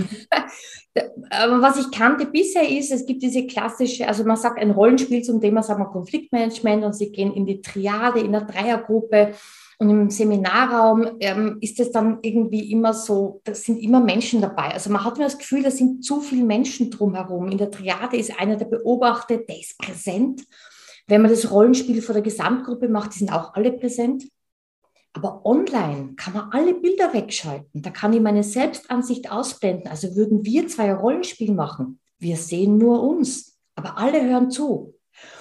Aber 1.31 1.61
was 1.61 1.79
ich 1.79 1.91
kannte 1.91 2.27
bisher 2.27 2.69
ist, 2.69 2.91
es 2.91 3.07
gibt 3.07 3.23
diese 3.23 3.47
klassische, 3.47 4.09
also 4.09 4.25
man 4.25 4.37
sagt 4.37 4.59
ein 4.59 4.71
Rollenspiel 4.71 5.23
zum 5.23 5.41
Thema, 5.41 5.63
sagen 5.63 5.83
wir 5.83 5.91
Konfliktmanagement 5.91 6.85
und 6.85 6.95
sie 6.95 7.13
gehen 7.13 7.33
in 7.35 7.47
die 7.47 7.61
Triade, 7.61 8.21
in 8.21 8.33
der 8.33 8.43
Dreiergruppe 8.43 9.35
und 9.79 9.91
im 9.91 10.11
Seminarraum 10.11 11.17
ähm, 11.21 11.59
ist 11.61 11.81
es 11.81 11.91
dann 11.91 12.19
irgendwie 12.23 12.71
immer 12.71 12.95
so, 12.95 13.41
da 13.45 13.55
sind 13.55 13.79
immer 13.79 14.01
Menschen 14.01 14.41
dabei. 14.41 14.73
Also 14.73 14.91
man 14.91 15.05
hat 15.05 15.19
mir 15.19 15.25
das 15.25 15.39
Gefühl, 15.39 15.63
da 15.63 15.71
sind 15.71 16.05
zu 16.05 16.21
viele 16.21 16.45
Menschen 16.45 16.91
drumherum. 16.91 17.49
In 17.49 17.59
der 17.59 17.71
Triade 17.71 18.17
ist 18.17 18.39
einer, 18.39 18.57
der 18.57 18.67
beobachtet, 18.67 19.49
der 19.49 19.59
ist 19.59 19.79
präsent. 19.79 20.43
Wenn 21.07 21.23
man 21.23 21.31
das 21.31 21.51
Rollenspiel 21.51 22.03
vor 22.03 22.13
der 22.13 22.23
Gesamtgruppe 22.23 22.89
macht, 22.89 23.15
die 23.15 23.19
sind 23.19 23.33
auch 23.33 23.55
alle 23.55 23.73
präsent. 23.73 24.25
Aber 25.13 25.45
online 25.45 26.15
kann 26.17 26.35
man 26.35 26.51
alle 26.51 26.75
Bilder 26.75 27.13
wegschalten. 27.13 27.83
Da 27.83 27.91
kann 27.91 28.13
ich 28.13 28.21
meine 28.21 28.43
Selbstansicht 28.43 29.31
ausblenden. 29.31 29.89
Also 29.89 30.17
würden 30.17 30.45
wir 30.45 30.67
zwei 30.69 30.93
Rollenspiel 30.93 31.53
machen. 31.53 32.01
Wir 32.19 32.37
sehen 32.37 32.79
nur 32.79 33.03
uns, 33.03 33.59
aber 33.75 33.99
alle 33.99 34.25
hören 34.25 34.51
zu. 34.51 34.95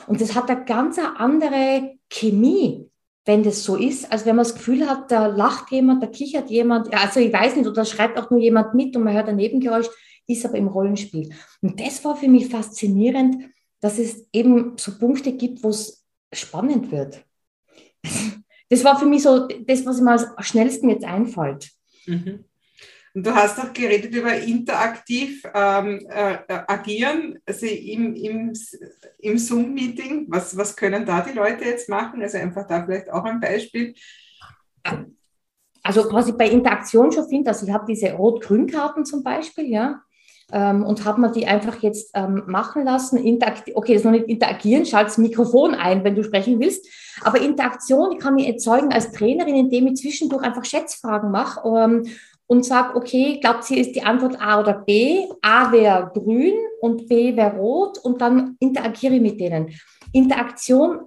Und 0.08 0.22
das 0.22 0.36
hat 0.36 0.50
eine 0.50 0.66
ganz 0.66 1.00
andere 1.00 1.98
Chemie 2.10 2.90
wenn 3.26 3.44
das 3.44 3.64
so 3.64 3.76
ist, 3.76 4.12
als 4.12 4.26
wenn 4.26 4.36
man 4.36 4.44
das 4.44 4.56
Gefühl 4.56 4.90
hat, 4.90 5.10
da 5.12 5.28
lacht 5.28 5.72
jemand, 5.72 6.04
da 6.04 6.08
kichert 6.08 6.50
jemand, 6.50 6.94
also 6.94 7.20
ich 7.20 7.32
weiß 7.32 7.56
nicht, 7.56 7.68
oder 7.68 7.86
schreibt 7.86 8.18
auch 8.18 8.30
nur 8.30 8.40
jemand 8.40 8.74
mit 8.74 8.96
und 8.96 9.04
man 9.04 9.14
hört 9.14 9.30
ein 9.30 9.38
Nebengeräusch, 9.38 9.88
ist 10.28 10.46
aber 10.46 10.58
im 10.58 10.68
Rollenspiel. 10.68 11.34
Und 11.62 11.80
das 11.80 12.04
war 12.04 12.16
für 12.16 12.28
mich 12.28 12.48
faszinierend, 12.48 13.38
dass 13.80 13.98
es 13.98 14.28
eben 14.34 14.74
so 14.78 14.98
Punkte 14.98 15.34
gibt, 15.34 15.64
wo 15.64 15.70
es 15.70 16.06
spannend 16.34 16.92
wird. 16.92 17.24
Das 18.70 18.84
war 18.84 18.98
für 18.98 19.06
mich 19.06 19.22
so 19.22 19.48
das, 19.48 19.86
was 19.86 20.02
mir 20.02 20.14
am 20.14 20.44
schnellsten 20.44 20.90
jetzt 20.90 21.06
einfällt. 21.06 21.70
Mhm. 22.08 22.46
Und 23.16 23.28
du 23.28 23.36
hast 23.36 23.60
auch 23.60 23.72
geredet 23.74 24.14
über 24.14 24.36
interaktiv 24.36 25.44
ähm, 25.54 26.06
äh, 26.10 26.38
agieren, 26.48 27.40
also 27.46 27.68
im, 27.68 28.16
im, 28.16 28.54
im 29.20 29.38
Zoom-Meeting. 29.38 30.26
Was, 30.30 30.58
was 30.58 30.76
können 30.76 31.06
da 31.06 31.22
die 31.22 31.38
Leute 31.38 31.64
jetzt 31.64 31.90
machen? 31.90 32.22
Also 32.24 32.40
einfach 32.40 32.68
da 32.68 32.84
vielleicht 32.84 33.12
auch 33.12 33.24
ein 33.24 33.40
Beispiel. 33.40 33.94
Also 35.84 36.12
was 36.12 36.28
ich 36.28 36.36
bei 36.36 36.50
Interaktion 36.50 37.12
schon 37.12 37.30
finde, 37.30 37.52
also 37.52 37.68
ich 37.68 37.74
habe 37.74 37.86
diese 37.88 38.14
Rot-Grün-Karten 38.14 39.06
zum 39.06 39.22
Beispiel, 39.22 39.70
ja, 39.70 40.02
ähm, 40.52 40.84
und 40.84 41.06
habe 41.06 41.22
mir 41.22 41.32
die 41.32 41.46
einfach 41.46 41.82
jetzt 41.82 42.12
ähm, 42.16 42.44
machen 42.48 42.84
lassen. 42.84 43.18
Interakt 43.18 43.70
okay, 43.76 43.94
das 43.94 44.02
ist 44.02 44.06
noch 44.06 44.12
nicht 44.12 44.28
interagieren, 44.28 44.86
schalt 44.86 45.08
das 45.08 45.18
Mikrofon 45.18 45.76
ein, 45.76 46.04
wenn 46.04 46.16
du 46.16 46.24
sprechen 46.24 46.60
willst. 46.60 46.88
Aber 47.22 47.42
Interaktion 47.42 48.18
kann 48.18 48.38
ich 48.38 48.48
erzeugen 48.48 48.92
als 48.92 49.12
Trainerin, 49.12 49.56
indem 49.56 49.88
ich 49.88 49.96
zwischendurch 49.96 50.44
einfach 50.44 50.66
Schätzfragen 50.66 51.32
mache 51.32 51.62
ähm, 51.68 52.06
und 52.54 52.64
sage, 52.64 52.96
okay, 52.96 53.40
glaubt 53.42 53.64
sie, 53.64 53.80
ist 53.80 53.96
die 53.96 54.04
Antwort 54.04 54.40
A 54.40 54.60
oder 54.60 54.74
B? 54.74 55.26
A 55.42 55.72
wäre 55.72 56.12
grün 56.14 56.54
und 56.82 57.10
B 57.10 57.36
wäre 57.36 57.58
rot 57.58 57.98
und 57.98 58.22
dann 58.22 58.56
interagiere 58.60 59.16
ich 59.16 59.22
mit 59.22 59.40
denen. 59.40 59.74
Interaktion 60.12 61.00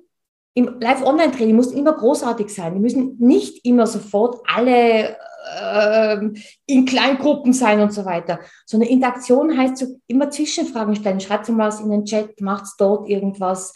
im 0.54 0.80
Live-Online-Training 0.80 1.54
muss 1.54 1.70
immer 1.70 1.92
großartig 1.92 2.48
sein. 2.48 2.74
Die 2.74 2.80
müssen 2.80 3.16
nicht 3.20 3.64
immer 3.64 3.86
sofort 3.86 4.40
alle 4.52 5.16
äh, 5.60 6.18
in 6.66 6.84
Kleingruppen 6.84 7.52
sein 7.52 7.80
und 7.80 7.92
so 7.92 8.04
weiter, 8.04 8.40
sondern 8.64 8.88
Interaktion 8.88 9.56
heißt 9.56 9.76
so 9.76 10.00
immer 10.08 10.30
Zwischenfragen 10.30 10.96
stellen. 10.96 11.20
Schreibt 11.20 11.48
mal 11.50 11.68
was 11.68 11.80
in 11.80 11.90
den 11.90 12.06
Chat, 12.06 12.40
macht 12.40 12.66
dort 12.78 13.08
irgendwas. 13.08 13.72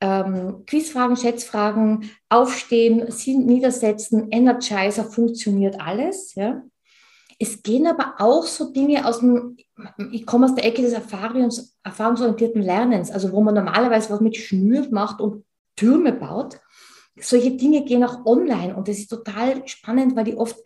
Ähm, 0.00 0.64
Quizfragen, 0.66 1.16
Schätzfragen, 1.16 2.10
aufstehen, 2.28 3.08
niedersetzen, 3.26 4.28
Energizer, 4.30 5.04
funktioniert 5.04 5.80
alles. 5.80 6.34
Ja? 6.34 6.62
Es 7.38 7.62
gehen 7.62 7.86
aber 7.86 8.14
auch 8.18 8.44
so 8.44 8.72
Dinge 8.72 9.06
aus 9.06 9.20
dem, 9.20 9.56
ich 10.12 10.26
komme 10.26 10.46
aus 10.46 10.54
der 10.54 10.64
Ecke 10.64 10.82
des 10.82 10.92
Erfahrungs, 10.92 11.76
erfahrungsorientierten 11.82 12.62
Lernens, 12.62 13.10
also 13.10 13.32
wo 13.32 13.40
man 13.40 13.54
normalerweise 13.54 14.10
was 14.10 14.20
mit 14.20 14.36
Schnür 14.36 14.86
macht 14.90 15.20
und 15.20 15.44
Türme 15.76 16.12
baut. 16.12 16.60
Solche 17.20 17.52
Dinge 17.52 17.84
gehen 17.84 18.04
auch 18.04 18.24
online 18.26 18.74
und 18.74 18.88
das 18.88 18.98
ist 18.98 19.08
total 19.08 19.66
spannend, 19.66 20.16
weil 20.16 20.24
die 20.24 20.36
oft 20.36 20.56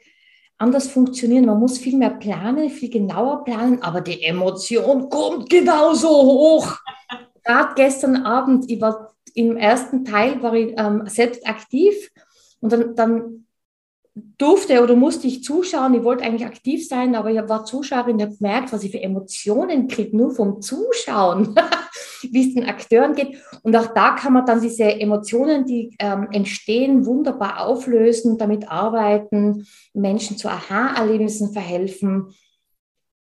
anders 0.59 0.89
funktionieren. 0.89 1.47
Man 1.47 1.61
muss 1.61 1.79
viel 1.79 1.97
mehr 1.97 2.11
planen, 2.11 2.71
viel 2.71 2.91
genauer 2.91 3.45
planen, 3.45 3.83
aber 3.83 4.01
die 4.01 4.23
Emotion 4.23 5.09
kommt 5.09 5.49
genauso 5.49 6.09
hoch. 6.09 6.77
Gerade 7.45 7.75
gestern 7.77 8.25
Abend, 8.25 8.71
ich 8.71 8.81
war 8.81 9.15
im 9.35 9.57
ersten 9.57 10.05
Teil, 10.05 10.43
war 10.43 10.55
ich 10.55 10.75
ähm, 10.77 11.05
selbst 11.07 11.47
aktiv 11.47 12.11
und 12.61 12.73
dann, 12.73 12.95
dann 12.97 13.47
durfte 14.39 14.83
oder 14.83 14.97
musste 14.97 15.27
ich 15.27 15.43
zuschauen. 15.43 15.95
Ich 15.95 16.05
wollte 16.05 16.25
eigentlich 16.25 16.47
aktiv 16.47 16.87
sein, 16.87 17.15
aber 17.15 17.31
ich 17.31 17.49
war 17.49 17.65
Zuschauerin, 17.65 18.21
habe 18.21 18.37
gemerkt, 18.37 18.73
was 18.73 18.85
ich 18.85 18.93
für 18.93 19.03
Emotionen 19.03 19.89
kriege, 19.89 20.17
nur 20.17 20.35
vom 20.35 20.61
Zuschauen, 20.61 21.55
wie 22.23 22.49
es 22.49 22.55
den 22.55 22.69
Akteuren 22.69 23.15
geht. 23.15 23.39
Und 23.63 23.77
auch 23.77 23.95
da 23.95 24.13
kann 24.13 24.33
man 24.33 24.47
dann 24.47 24.61
diese 24.61 24.85
Emotionen, 24.85 25.65
die 25.65 25.97
ähm, 25.99 26.29
entstehen, 26.33 27.07
wunderbar 27.07 27.67
auflösen, 27.67 28.39
damit 28.39 28.71
arbeiten, 28.71 29.67
Menschen 29.93 30.37
zu 30.37 30.49
Aha-Erlebnissen 30.49 31.53
verhelfen. 31.53 32.35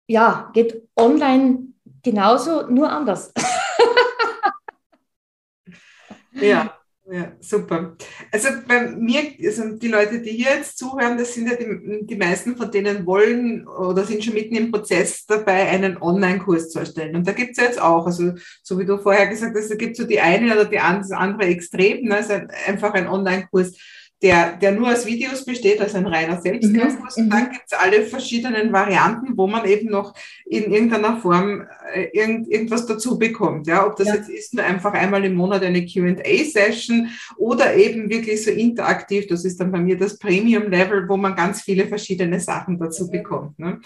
Ja, 0.08 0.52
geht 0.54 0.88
online 0.96 1.68
genauso, 2.04 2.68
nur 2.68 2.90
anders. 2.90 3.34
ja. 6.34 6.74
Ja, 7.08 7.34
super. 7.40 7.96
Also 8.32 8.50
bei 8.68 8.90
mir, 8.90 9.22
also 9.46 9.78
die 9.78 9.90
Leute, 9.90 10.22
die 10.24 10.32
hier 10.32 10.56
jetzt 10.56 10.80
zuhören, 10.80 11.20
das 11.20 11.36
sind 11.36 11.48
ja 11.48 11.56
die, 11.56 12.04
die 12.04 12.16
meisten 12.16 12.58
von 12.58 12.72
denen 12.72 13.06
wollen 13.06 13.68
oder 13.68 14.04
sind 14.06 14.24
schon 14.24 14.34
mitten 14.34 14.56
im 14.56 14.72
Prozess 14.72 15.24
dabei, 15.28 15.68
einen 15.68 16.02
Online-Kurs 16.02 16.72
zu 16.72 16.80
erstellen. 16.80 17.16
Und 17.16 17.28
da 17.28 17.34
gibt 17.34 17.52
es 17.52 17.58
ja 17.58 17.66
jetzt 17.66 17.80
auch, 17.80 18.08
also 18.08 18.34
so 18.64 18.80
wie 18.80 18.86
du 18.86 18.98
vorher 18.98 19.28
gesagt 19.28 19.56
hast, 19.56 19.70
da 19.70 19.76
gibt 19.76 19.92
es 19.92 19.98
so 20.00 20.08
die 20.08 20.20
eine 20.20 20.52
oder 20.52 20.66
die 20.66 20.80
andere 20.80 21.46
Extrem, 21.46 22.06
ne? 22.06 22.16
also 22.16 22.34
einfach 22.66 22.96
ein 22.96 23.08
Online-Kurs 23.08 23.78
der, 24.22 24.56
der 24.56 24.72
nur 24.72 24.92
aus 24.92 25.06
Videos 25.06 25.46
besteht, 25.46 25.82
also 25.82 25.98
ein 25.98 26.08
reiner 26.08 26.42
Selbstkurs. 26.42 26.94
Mhm. 26.94 27.24
Und 27.24 27.30
dann 27.30 27.44
mhm. 27.44 27.52
gibt 27.52 27.66
es 27.68 27.78
alle 27.78 28.04
verschiedenen 28.04 28.72
Varianten, 28.72 29.38
wo 29.38 29.46
man 29.46 29.66
eben 29.66 29.90
noch 29.90 30.14
in 30.46 30.72
irgendeiner 30.72 31.18
Form 31.18 31.68
äh, 31.94 32.08
irgend, 32.14 32.48
irgendwas 32.48 32.86
dazu 32.86 33.20
bekommt. 33.20 33.68
Ja, 33.68 33.86
ob 33.86 33.98
das 33.98 34.08
ja. 34.08 34.16
jetzt 34.16 34.30
ist 34.30 34.54
nur 34.54 34.64
einfach 34.64 34.94
einmal 34.94 35.24
im 35.26 35.36
Monat 35.36 35.64
eine 35.64 35.86
QA-Session 35.86 37.10
oder 37.38 37.76
eben 37.76 38.10
wirklich 38.10 38.44
so 38.44 38.52
interaktiv, 38.52 39.28
das 39.28 39.44
ist 39.44 39.60
dann 39.60 39.72
bei 39.72 39.80
mir 39.80 39.98
das 39.98 40.18
Premium-Level, 40.18 41.08
wo 41.10 41.18
man 41.18 41.36
ganz 41.36 41.62
viele 41.62 41.88
verschiedene 41.88 42.40
Sachen 42.40 42.80
dazu 42.80 43.10
bekommt. 43.10 43.60
Ne? 43.60 43.80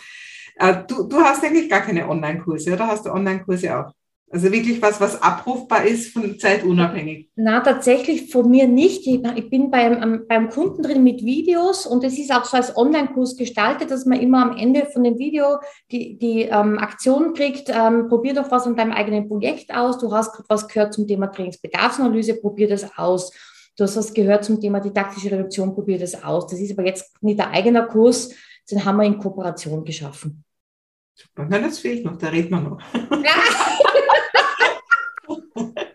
Äh, 0.55 0.83
du, 0.87 1.03
du 1.03 1.17
hast 1.17 1.43
eigentlich 1.43 1.69
gar 1.69 1.81
keine 1.81 2.07
Online-Kurse, 2.07 2.73
oder 2.73 2.87
hast 2.87 3.05
du 3.05 3.11
Online-Kurse 3.11 3.77
auch? 3.77 3.93
Also 4.31 4.51
wirklich 4.51 4.79
was, 4.81 5.01
was 5.01 5.19
abrufbar 5.21 5.85
ist 5.85 6.13
von 6.13 6.37
zeitunabhängig. 6.37 7.29
Na, 7.35 7.61
tatsächlich 7.61 8.31
von 8.31 8.49
mir 8.49 8.67
nicht. 8.67 9.07
Ich 9.07 9.49
bin 9.49 9.71
beim, 9.71 10.25
beim 10.27 10.49
Kunden 10.49 10.83
drin 10.83 11.03
mit 11.03 11.25
Videos 11.25 11.87
und 11.87 12.03
es 12.03 12.19
ist 12.19 12.31
auch 12.31 12.45
so 12.45 12.57
als 12.57 12.77
Online-Kurs 12.77 13.37
gestaltet, 13.37 13.89
dass 13.89 14.05
man 14.05 14.19
immer 14.19 14.43
am 14.43 14.55
Ende 14.55 14.85
von 14.85 15.03
dem 15.03 15.17
Video 15.17 15.57
die, 15.91 16.19
die 16.19 16.41
ähm, 16.43 16.77
Aktion 16.77 17.33
kriegt, 17.33 17.69
ähm, 17.69 18.07
probier 18.07 18.35
doch 18.35 18.51
was 18.51 18.67
an 18.67 18.75
deinem 18.75 18.91
eigenen 18.91 19.27
Projekt 19.27 19.73
aus. 19.73 19.97
Du 19.97 20.11
hast 20.11 20.43
was 20.47 20.67
gehört 20.67 20.93
zum 20.93 21.07
Thema 21.07 21.27
Trainingsbedarfsanalyse, 21.27 22.35
probier 22.35 22.69
das 22.69 22.97
aus. 22.97 23.31
Du 23.77 23.83
hast 23.83 23.97
was 23.97 24.13
gehört 24.13 24.45
zum 24.45 24.61
Thema 24.61 24.79
didaktische 24.79 25.31
Reduktion, 25.31 25.73
probier 25.73 25.97
das 25.97 26.23
aus. 26.23 26.45
Das 26.45 26.59
ist 26.59 26.77
aber 26.77 26.85
jetzt 26.85 27.11
nicht 27.23 27.39
der 27.39 27.49
eigene 27.49 27.87
Kurs, 27.87 28.31
den 28.69 28.85
haben 28.85 28.97
wir 28.97 29.05
in 29.05 29.17
Kooperation 29.17 29.83
geschaffen. 29.83 30.43
Super, 31.21 31.45
na, 31.49 31.59
das 31.59 31.79
fehlt 31.79 32.05
noch, 32.05 32.17
da 32.17 32.29
reden 32.29 32.51
wir 32.51 32.61
noch. 32.61 32.79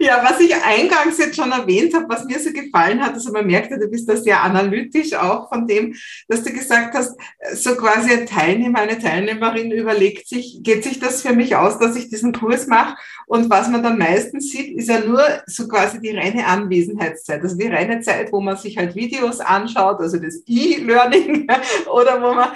Ja. 0.00 0.22
Was 0.24 0.40
ich 0.40 0.54
eingangs 0.54 1.18
jetzt 1.18 1.36
schon 1.36 1.52
erwähnt 1.52 1.94
habe, 1.94 2.06
was 2.08 2.24
mir 2.24 2.38
so 2.38 2.52
gefallen 2.52 3.02
hat, 3.02 3.14
also 3.14 3.32
man 3.32 3.46
merkt 3.46 3.70
du 3.70 3.88
bist 3.88 4.08
da 4.08 4.16
sehr 4.16 4.42
analytisch 4.42 5.14
auch 5.14 5.48
von 5.48 5.66
dem, 5.66 5.94
dass 6.28 6.42
du 6.42 6.52
gesagt 6.52 6.94
hast, 6.94 7.16
so 7.54 7.74
quasi 7.76 8.12
ein 8.12 8.26
Teilnehmer, 8.26 8.80
eine 8.80 8.98
Teilnehmerin 8.98 9.70
überlegt 9.70 10.28
sich, 10.28 10.60
geht 10.62 10.84
sich 10.84 11.00
das 11.00 11.22
für 11.22 11.32
mich 11.32 11.56
aus, 11.56 11.78
dass 11.78 11.96
ich 11.96 12.08
diesen 12.08 12.32
Kurs 12.32 12.66
mache? 12.66 12.96
Und 13.26 13.48
was 13.50 13.68
man 13.68 13.82
dann 13.82 13.98
meistens 13.98 14.50
sieht, 14.50 14.76
ist 14.76 14.88
ja 14.88 15.00
nur 15.00 15.22
so 15.46 15.66
quasi 15.66 16.00
die 16.00 16.10
reine 16.10 16.46
Anwesenheitszeit, 16.46 17.42
also 17.42 17.56
die 17.56 17.68
reine 17.68 18.00
Zeit, 18.00 18.32
wo 18.32 18.40
man 18.40 18.56
sich 18.56 18.76
halt 18.76 18.94
Videos 18.94 19.40
anschaut, 19.40 20.00
also 20.00 20.18
das 20.18 20.42
E-Learning 20.46 21.46
oder 21.92 22.20
wo 22.22 22.34
man, 22.34 22.50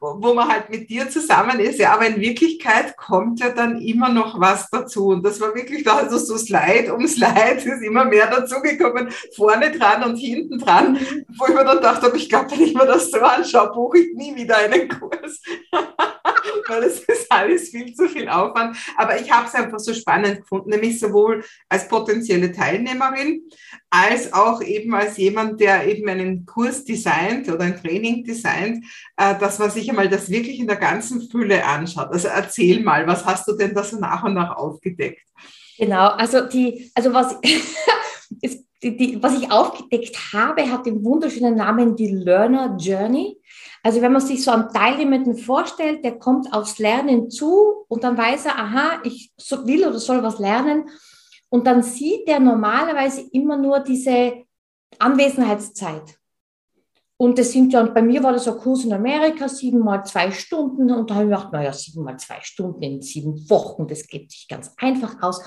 wo 0.00 0.34
man 0.34 0.48
halt 0.48 0.70
mit 0.70 0.90
dir 0.90 1.08
zusammen 1.08 1.60
ist. 1.60 1.78
Ja, 1.78 1.94
aber 1.94 2.06
in 2.06 2.20
Wirklichkeit 2.20 2.96
kommt 2.96 3.40
ja 3.40 3.50
dann 3.50 3.80
immer 3.80 4.08
noch 4.08 4.40
was 4.40 4.68
dazu. 4.70 5.08
Und 5.08 5.24
das 5.24 5.40
war 5.40 5.54
wirklich 5.54 5.84
da, 5.84 6.07
also 6.12 6.18
so 6.18 6.38
Slide 6.38 6.92
um 6.92 7.06
Slide 7.06 7.56
ist 7.56 7.82
immer 7.82 8.04
mehr 8.04 8.28
dazugekommen, 8.28 9.10
vorne 9.36 9.70
dran 9.70 10.02
und 10.04 10.16
hinten 10.16 10.58
dran, 10.58 10.92
mhm. 10.92 11.24
wo 11.38 11.46
ich 11.46 11.54
mir 11.54 11.64
dann 11.64 11.82
dachte, 11.82 12.10
ich 12.16 12.28
glaube, 12.28 12.50
wenn 12.50 12.62
ich 12.62 12.74
mir 12.74 12.86
das 12.86 13.10
so 13.10 13.18
anschaue, 13.18 13.72
buche 13.72 13.98
ich 13.98 14.14
nie 14.14 14.34
wieder 14.34 14.56
einen 14.56 14.88
Kurs. 14.88 15.42
Weil 16.68 16.84
es 16.84 17.00
ist 17.00 17.30
alles 17.30 17.70
viel 17.70 17.94
zu 17.94 18.08
viel 18.08 18.28
Aufwand. 18.28 18.76
Aber 18.96 19.20
ich 19.20 19.30
habe 19.30 19.46
es 19.46 19.54
einfach 19.54 19.78
so 19.78 19.94
spannend 19.94 20.42
gefunden, 20.42 20.70
nämlich 20.70 21.00
sowohl 21.00 21.44
als 21.68 21.88
potenzielle 21.88 22.52
Teilnehmerin, 22.52 23.42
als 23.90 24.32
auch 24.32 24.60
eben 24.62 24.94
als 24.94 25.16
jemand, 25.16 25.60
der 25.60 25.86
eben 25.86 26.08
einen 26.08 26.46
Kurs 26.46 26.84
designt 26.84 27.48
oder 27.48 27.64
ein 27.64 27.80
Training 27.80 28.24
designt, 28.24 28.84
äh, 29.16 29.38
dass 29.38 29.58
man 29.58 29.70
sich 29.70 29.88
einmal 29.88 30.08
das 30.08 30.30
wirklich 30.30 30.58
in 30.58 30.66
der 30.66 30.76
ganzen 30.76 31.28
Fülle 31.30 31.64
anschaut. 31.64 32.08
Also 32.12 32.28
erzähl 32.28 32.82
mal, 32.82 33.06
was 33.06 33.24
hast 33.24 33.48
du 33.48 33.52
denn 33.56 33.74
da 33.74 33.82
so 33.82 33.98
nach 33.98 34.24
und 34.24 34.34
nach 34.34 34.56
aufgedeckt? 34.56 35.22
Genau, 35.78 36.08
also 36.08 36.40
die, 36.42 36.90
also 36.94 37.14
was, 37.14 37.36
die, 38.82 38.96
die, 38.96 39.22
was 39.22 39.40
ich 39.40 39.50
aufgedeckt 39.50 40.16
habe, 40.32 40.70
hat 40.70 40.86
den 40.86 41.04
wunderschönen 41.04 41.54
Namen 41.54 41.96
die 41.96 42.08
Learner 42.08 42.76
Journey. 42.78 43.40
Also 43.82 44.02
wenn 44.02 44.12
man 44.12 44.20
sich 44.20 44.42
so 44.42 44.50
einen 44.50 44.70
Teilnehmenden 44.70 45.36
vorstellt, 45.36 46.04
der 46.04 46.18
kommt 46.18 46.52
aufs 46.52 46.78
Lernen 46.78 47.30
zu 47.30 47.84
und 47.88 48.02
dann 48.02 48.18
weiß 48.18 48.46
er, 48.46 48.58
aha, 48.58 49.00
ich 49.04 49.32
will 49.64 49.86
oder 49.86 49.98
soll 49.98 50.22
was 50.22 50.38
lernen. 50.38 50.88
Und 51.48 51.66
dann 51.66 51.82
sieht 51.82 52.28
er 52.28 52.40
normalerweise 52.40 53.22
immer 53.32 53.56
nur 53.56 53.80
diese 53.80 54.44
Anwesenheitszeit. 54.98 56.18
Und 57.16 57.36
das 57.38 57.50
sind 57.50 57.72
ja, 57.72 57.80
und 57.80 57.94
bei 57.94 58.02
mir 58.02 58.22
war 58.22 58.32
das 58.32 58.46
ein 58.46 58.58
Kurs 58.58 58.84
in 58.84 58.92
Amerika, 58.92 59.48
sieben 59.48 59.80
mal 59.80 60.04
zwei 60.04 60.30
Stunden. 60.30 60.90
Und 60.92 61.10
da 61.10 61.16
habe 61.16 61.24
ich 61.24 61.30
gedacht, 61.30 61.52
naja, 61.52 61.72
sieben 61.72 62.04
mal 62.04 62.16
zwei 62.16 62.40
Stunden 62.42 62.82
in 62.82 63.02
sieben 63.02 63.48
Wochen, 63.50 63.88
das 63.88 64.06
geht 64.06 64.30
sich 64.30 64.46
ganz 64.48 64.72
einfach 64.76 65.20
aus 65.20 65.42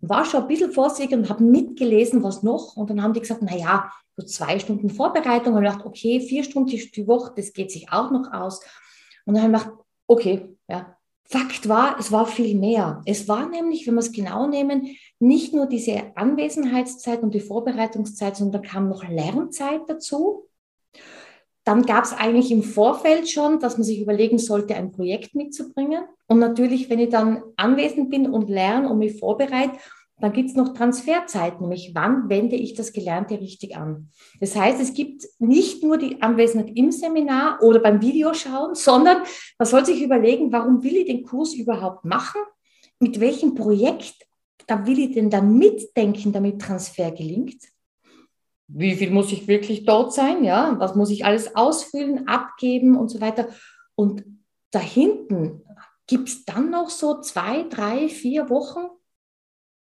war 0.00 0.24
schon 0.24 0.42
ein 0.42 0.48
bisschen 0.48 0.72
vorsichtig 0.72 1.16
und 1.16 1.28
habe 1.28 1.44
mitgelesen, 1.44 2.22
was 2.22 2.42
noch. 2.42 2.76
Und 2.76 2.90
dann 2.90 3.02
haben 3.02 3.12
die 3.12 3.20
gesagt, 3.20 3.42
naja, 3.42 3.90
so 4.16 4.24
zwei 4.24 4.58
Stunden 4.58 4.90
Vorbereitung. 4.90 5.54
Und 5.54 5.64
ich 5.64 5.70
dachte, 5.70 5.86
okay, 5.86 6.20
vier 6.20 6.44
Stunden 6.44 6.70
die 6.70 7.06
Woche, 7.06 7.32
das 7.36 7.52
geht 7.52 7.70
sich 7.70 7.92
auch 7.92 8.10
noch 8.10 8.32
aus. 8.32 8.60
Und 9.24 9.34
dann 9.34 9.42
habe 9.42 9.56
ich 9.56 9.62
gedacht, 9.62 9.78
okay, 10.06 10.56
ja. 10.68 10.96
Fakt 11.24 11.68
war, 11.68 11.96
es 12.00 12.10
war 12.10 12.26
viel 12.26 12.58
mehr. 12.58 13.02
Es 13.06 13.28
war 13.28 13.48
nämlich, 13.48 13.86
wenn 13.86 13.94
wir 13.94 14.00
es 14.00 14.10
genau 14.10 14.48
nehmen, 14.48 14.96
nicht 15.20 15.54
nur 15.54 15.66
diese 15.66 16.16
Anwesenheitszeit 16.16 17.22
und 17.22 17.34
die 17.34 17.40
Vorbereitungszeit, 17.40 18.36
sondern 18.36 18.62
da 18.62 18.68
kam 18.68 18.88
noch 18.88 19.08
Lernzeit 19.08 19.82
dazu. 19.86 20.49
Dann 21.70 21.86
gab 21.86 22.02
es 22.02 22.12
eigentlich 22.12 22.50
im 22.50 22.64
Vorfeld 22.64 23.30
schon, 23.30 23.60
dass 23.60 23.78
man 23.78 23.84
sich 23.84 24.00
überlegen 24.00 24.38
sollte, 24.38 24.74
ein 24.74 24.90
Projekt 24.90 25.36
mitzubringen. 25.36 26.02
Und 26.26 26.40
natürlich, 26.40 26.90
wenn 26.90 26.98
ich 26.98 27.10
dann 27.10 27.44
anwesend 27.54 28.10
bin 28.10 28.28
und 28.28 28.50
lerne 28.50 28.88
und 28.88 28.98
mich 28.98 29.20
vorbereite, 29.20 29.78
dann 30.18 30.32
gibt 30.32 30.50
es 30.50 30.56
noch 30.56 30.74
Transferzeit, 30.74 31.60
nämlich 31.60 31.92
wann 31.94 32.28
wende 32.28 32.56
ich 32.56 32.74
das 32.74 32.92
Gelernte 32.92 33.40
richtig 33.40 33.76
an. 33.76 34.08
Das 34.40 34.56
heißt, 34.56 34.80
es 34.80 34.94
gibt 34.94 35.28
nicht 35.38 35.84
nur 35.84 35.96
die 35.96 36.20
Anwesenheit 36.20 36.72
im 36.74 36.90
Seminar 36.90 37.62
oder 37.62 37.78
beim 37.78 38.02
Videoschauen, 38.02 38.74
sondern 38.74 39.18
man 39.56 39.68
soll 39.68 39.86
sich 39.86 40.02
überlegen, 40.02 40.50
warum 40.50 40.82
will 40.82 40.96
ich 40.96 41.06
den 41.06 41.22
Kurs 41.22 41.54
überhaupt 41.54 42.04
machen? 42.04 42.40
Mit 42.98 43.20
welchem 43.20 43.54
Projekt 43.54 44.26
da 44.66 44.84
will 44.86 44.98
ich 44.98 45.12
denn 45.12 45.30
dann 45.30 45.56
mitdenken, 45.56 46.32
damit 46.32 46.60
Transfer 46.60 47.12
gelingt? 47.12 47.62
Wie 48.72 48.94
viel 48.94 49.10
muss 49.10 49.32
ich 49.32 49.48
wirklich 49.48 49.84
dort 49.84 50.14
sein? 50.14 50.44
Ja, 50.44 50.76
was 50.78 50.94
muss 50.94 51.10
ich 51.10 51.24
alles 51.24 51.56
ausfüllen, 51.56 52.28
abgeben 52.28 52.96
und 52.96 53.08
so 53.08 53.20
weiter? 53.20 53.48
Und 53.94 54.24
da 54.70 54.78
hinten 54.78 55.62
gibt 56.06 56.28
es 56.28 56.44
dann 56.44 56.70
noch 56.70 56.90
so 56.90 57.20
zwei, 57.20 57.64
drei, 57.64 58.08
vier 58.08 58.48
Wochen, 58.48 58.88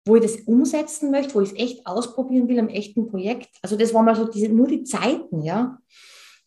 wo 0.06 0.16
ich 0.16 0.22
das 0.22 0.42
umsetzen 0.46 1.10
möchte, 1.10 1.36
wo 1.36 1.42
ich 1.42 1.52
es 1.52 1.58
echt 1.58 1.88
ausprobieren 1.88 2.48
will 2.48 2.60
am 2.60 2.70
echten 2.70 3.08
Projekt. 3.08 3.50
Also 3.62 3.76
das 3.76 3.94
waren 3.94 4.06
mal 4.06 4.16
so 4.16 4.28
diese, 4.28 4.50
nur 4.50 4.68
die 4.68 4.84
Zeiten, 4.84 5.42
ja. 5.42 5.80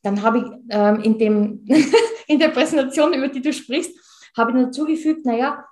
Dann 0.03 0.23
habe 0.23 0.39
ich 0.39 0.45
ähm, 0.71 1.01
in, 1.01 1.19
dem, 1.19 1.67
in 2.29 2.39
der 2.39 2.49
Präsentation, 2.49 3.15
über 3.15 3.29
die 3.29 3.43
du 3.43 3.53
sprichst, 3.53 3.93
habe 4.37 4.53
ich 4.53 4.65
dazugefügt, 4.65 5.25
naja, 5.25 5.65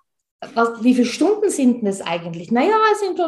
was, 0.55 0.83
wie 0.83 0.95
viele 0.95 1.07
Stunden 1.07 1.51
sind 1.51 1.79
denn 1.79 1.87
das 1.87 2.03
eigentlich? 2.03 2.51
Naja, 2.51 2.77
es 2.93 3.01
sind 3.01 3.19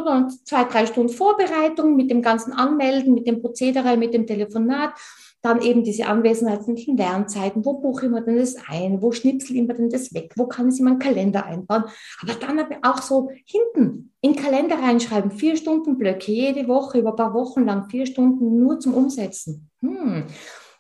zwei, 0.45 0.65
drei 0.65 0.87
Stunden 0.87 1.13
Vorbereitung 1.13 1.97
mit 1.97 2.11
dem 2.11 2.23
ganzen 2.23 2.53
Anmelden, 2.53 3.15
mit 3.15 3.27
dem 3.27 3.41
Prozedere, 3.41 3.97
mit 3.97 4.13
dem 4.13 4.27
Telefonat. 4.27 4.93
Dann 5.41 5.63
eben 5.63 5.85
diese 5.85 6.07
anwesenheitlichen 6.07 6.97
Lernzeiten. 6.97 7.65
Wo 7.65 7.75
buche 7.75 8.07
ich 8.07 8.11
mir 8.11 8.23
denn 8.23 8.39
das 8.39 8.57
ein? 8.67 9.01
Wo 9.01 9.13
schnipsel 9.13 9.57
ich 9.57 9.67
mir 9.67 9.75
denn 9.75 9.89
das 9.89 10.13
weg? 10.13 10.33
Wo 10.37 10.47
kann 10.47 10.67
ich 10.67 10.75
es 10.75 10.79
in 10.81 10.85
meinen 10.85 10.99
Kalender 10.99 11.47
einbauen? 11.47 11.85
Aber 12.21 12.35
dann 12.35 12.61
auch 12.83 13.01
so 13.01 13.31
hinten 13.45 14.13
in 14.21 14.33
den 14.33 14.43
Kalender 14.43 14.77
reinschreiben. 14.77 15.31
Vier 15.31 15.57
Stunden 15.57 15.97
Blöcke 15.97 16.33
jede 16.33 16.67
Woche, 16.67 16.99
über 16.99 17.11
ein 17.11 17.17
paar 17.17 17.35
Wochen 17.35 17.65
lang, 17.65 17.89
vier 17.89 18.05
Stunden 18.07 18.59
nur 18.59 18.81
zum 18.81 18.95
Umsetzen. 18.95 19.71
Hm. 19.81 20.25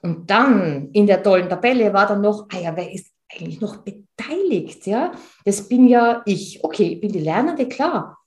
Und 0.02 0.28
dann 0.28 0.90
in 0.92 1.06
der 1.06 1.22
tollen 1.22 1.48
Tabelle 1.48 1.92
war 1.92 2.06
dann 2.06 2.20
noch, 2.20 2.48
ah 2.52 2.60
ja, 2.60 2.76
wer 2.76 2.92
ist 2.92 3.12
eigentlich 3.40 3.60
noch 3.60 3.78
beteiligt? 3.78 4.86
Ja, 4.86 5.12
das 5.44 5.68
bin 5.68 5.86
ja 5.88 6.22
ich. 6.26 6.62
Okay, 6.64 6.94
ich 6.94 7.00
bin 7.00 7.12
die 7.12 7.20
Lernende, 7.20 7.68
klar. 7.68 8.18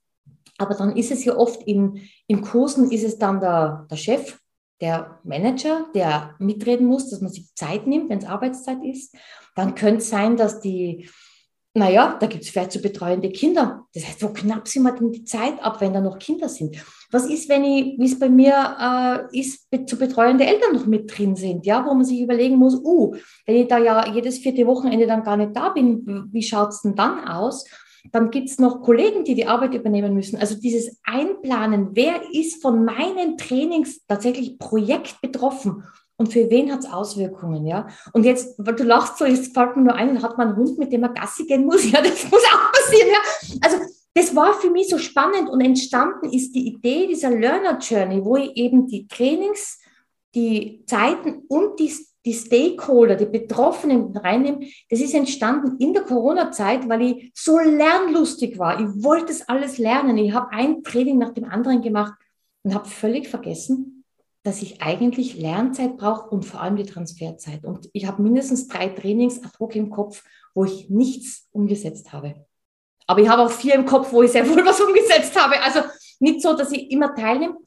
Aber 0.58 0.76
dann 0.76 0.96
ist 0.96 1.12
es 1.12 1.26
ja 1.26 1.36
oft 1.36 1.64
in, 1.64 2.02
in 2.28 2.42
Kursen, 2.42 2.92
ist 2.92 3.04
es 3.04 3.18
dann 3.18 3.40
der, 3.40 3.88
der 3.90 3.98
Chef, 3.98 4.40
der 4.80 5.20
Manager, 5.24 5.86
der 5.94 6.36
mitreden 6.40 6.88
muss, 6.88 7.10
dass 7.10 7.22
man 7.22 7.32
sich 7.32 7.54
Zeit 7.56 7.88
nimmt, 7.88 8.10
wenn 8.10 8.20
es 8.20 8.26
Arbeitszeit 8.26 8.84
ist. 8.84 9.16
Dann 9.56 9.76
könnte 9.76 10.00
es 10.00 10.10
sein, 10.10 10.38
dass 10.38 10.60
die, 10.60 11.10
naja, 11.74 12.18
da 12.20 12.28
gibt 12.28 12.44
es 12.44 12.50
vielleicht 12.50 12.74
so 12.74 12.82
betreuende 12.82 13.30
Kinder. 13.30 13.86
Das 13.94 14.06
heißt, 14.06 14.22
wo 14.24 14.30
knapp 14.30 14.68
sind 14.68 14.84
wir 14.84 14.92
denn 14.92 15.12
die 15.12 15.24
Zeit 15.24 15.62
ab, 15.64 15.80
wenn 15.80 15.94
da 15.94 16.02
noch 16.02 16.20
Kinder 16.20 16.50
sind? 16.50 16.76
Was 17.12 17.26
ist, 17.26 17.48
wenn 17.48 17.64
ich, 17.64 17.98
wie 17.98 18.06
es 18.06 18.20
bei 18.20 18.30
mir 18.30 19.30
äh, 19.32 19.40
ist, 19.40 19.68
zu 19.86 19.98
betreuende 19.98 20.46
Eltern 20.46 20.74
noch 20.74 20.86
mit 20.86 21.18
drin 21.18 21.38
sind, 21.38 21.66
ja, 21.66 21.86
wo 21.86 21.94
man 21.94 22.04
sich 22.04 22.20
überlegen 22.20 22.58
muss, 22.58 22.76
uh, 22.76 23.16
wenn 23.46 23.56
ich 23.56 23.68
da 23.68 23.78
ja 23.78 24.14
jedes 24.14 24.40
vierte 24.40 24.68
Wochenende 24.68 25.08
dann 25.08 25.24
gar 25.24 25.38
nicht 25.38 25.56
da 25.56 25.70
bin, 25.70 26.30
wie 26.32 26.44
schaut 26.44 26.70
es 26.70 26.82
denn 26.82 26.96
dann 26.96 27.26
aus? 27.26 27.66
Dann 28.12 28.32
gibt 28.32 28.50
es 28.50 28.60
noch 28.60 28.82
Kollegen, 28.82 29.24
die 29.24 29.36
die 29.36 29.46
Arbeit 29.46 29.74
übernehmen 29.74 30.14
müssen. 30.14 30.38
Also 30.38 30.56
dieses 30.56 31.00
Einplanen, 31.04 31.90
wer 31.94 32.22
ist 32.34 32.62
von 32.62 32.84
meinen 32.84 33.38
Trainings 33.38 34.06
tatsächlich 34.08 34.58
Projekt 34.58 35.22
betroffen 35.22 35.84
und 36.22 36.32
für 36.32 36.52
wen 36.52 36.72
hat 36.72 36.82
es 36.82 36.92
Auswirkungen, 36.92 37.66
ja? 37.66 37.88
Und 38.14 38.26
jetzt, 38.26 38.54
weil 38.60 38.76
du 38.76 38.84
lachst 38.84 39.18
so, 39.18 39.26
jetzt 39.26 39.56
fällt 39.56 39.76
mir 39.76 39.82
nur 39.82 39.96
ein, 39.96 40.22
hat 40.22 40.38
man 40.38 40.50
einen 40.50 40.58
Hund, 40.58 40.78
mit 40.78 40.94
dem 40.94 41.02
man 41.02 41.16
Gassi 41.16 41.48
gehen 41.48 41.66
muss, 41.66 41.84
ja, 41.92 42.00
das 42.00 42.30
muss 42.30 42.44
auch 42.54 42.72
passieren, 42.72 43.10
ja? 43.10 43.58
Also 43.62 43.78
das 44.14 44.36
war 44.36 44.54
für 44.54 44.70
mich 44.70 44.88
so 44.88 45.00
spannend 45.00 45.50
und 45.50 45.62
entstanden 45.62 46.32
ist 46.32 46.54
die 46.54 46.68
Idee 46.68 47.08
dieser 47.08 47.32
Learner 47.32 47.80
Journey, 47.80 48.24
wo 48.24 48.36
ich 48.36 48.56
eben 48.56 48.86
die 48.86 49.08
Trainings, 49.08 49.80
die 50.36 50.84
Zeiten 50.86 51.44
und 51.48 51.80
die 51.80 51.92
die 52.24 52.34
Stakeholder, 52.36 53.16
die 53.16 53.26
Betroffenen 53.26 54.16
reinnehmen, 54.16 54.68
das 54.92 55.02
ist 55.02 55.16
entstanden 55.16 55.78
in 55.80 55.92
der 55.92 56.04
Corona-Zeit, 56.04 56.88
weil 56.88 57.02
ich 57.02 57.32
so 57.34 57.58
lernlustig 57.58 58.60
war. 58.60 58.80
Ich 58.80 59.04
wollte 59.04 59.32
es 59.32 59.50
alles 59.50 59.80
lernen. 59.80 60.20
Ich 60.20 60.32
habe 60.32 60.52
ein 60.52 60.84
Training 60.84 61.18
nach 61.18 61.34
dem 61.34 61.46
anderen 61.46 61.82
gemacht 61.82 62.14
und 62.62 62.76
habe 62.76 62.88
völlig 62.88 63.28
vergessen, 63.28 64.01
dass 64.44 64.62
ich 64.62 64.82
eigentlich 64.82 65.36
Lernzeit 65.36 65.98
brauche 65.98 66.30
und 66.30 66.46
vor 66.46 66.62
allem 66.62 66.76
die 66.76 66.86
Transferzeit. 66.86 67.64
Und 67.64 67.90
ich 67.94 68.08
habe 68.08 68.24
mindestens 68.24 68.68
drei 68.68 68.90
Trainings 68.90 69.44
ad 69.44 69.54
hoc 69.60 69.76
im 69.76 69.90
Kopf, 69.90 70.24
wo 70.56 70.66
ich 70.66 70.90
nichts 70.90 71.48
umgesetzt 71.52 72.12
habe. 72.12 72.46
Aber 73.06 73.22
ich 73.22 73.30
habe 73.30 73.44
auch 73.44 73.52
vier 73.52 73.76
im 73.76 73.86
Kopf, 73.86 74.12
wo 74.12 74.24
ich 74.24 74.32
sehr 74.32 74.48
wohl 74.50 74.66
was 74.66 74.82
umgesetzt 74.82 75.40
habe. 75.40 75.62
Also 75.62 75.82
nicht 76.20 76.42
so, 76.42 76.56
dass 76.56 76.72
ich 76.72 76.92
immer 76.92 77.14
teilnehme 77.14 77.58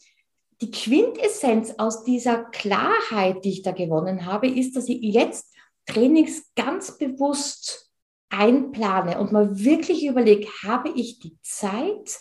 die 0.61 0.71
Quintessenz 0.71 1.75
aus 1.79 2.05
dieser 2.05 2.45
Klarheit, 2.45 3.45
die 3.45 3.51
ich 3.51 3.63
da 3.63 3.73
gewonnen 3.73 4.25
habe, 4.25 4.49
ist, 4.49 4.77
dass 4.77 4.89
ich 4.89 5.01
jetzt 5.03 5.53
Trainings 5.87 6.51
ganz 6.55 6.97
bewusst 6.97 7.91
einplane 8.31 9.19
und 9.19 9.33
mal 9.33 9.59
wirklich 9.59 10.07
überlege, 10.07 10.49
habe 10.63 10.89
ich 10.91 11.19
die 11.19 11.37
Zeit 11.43 12.19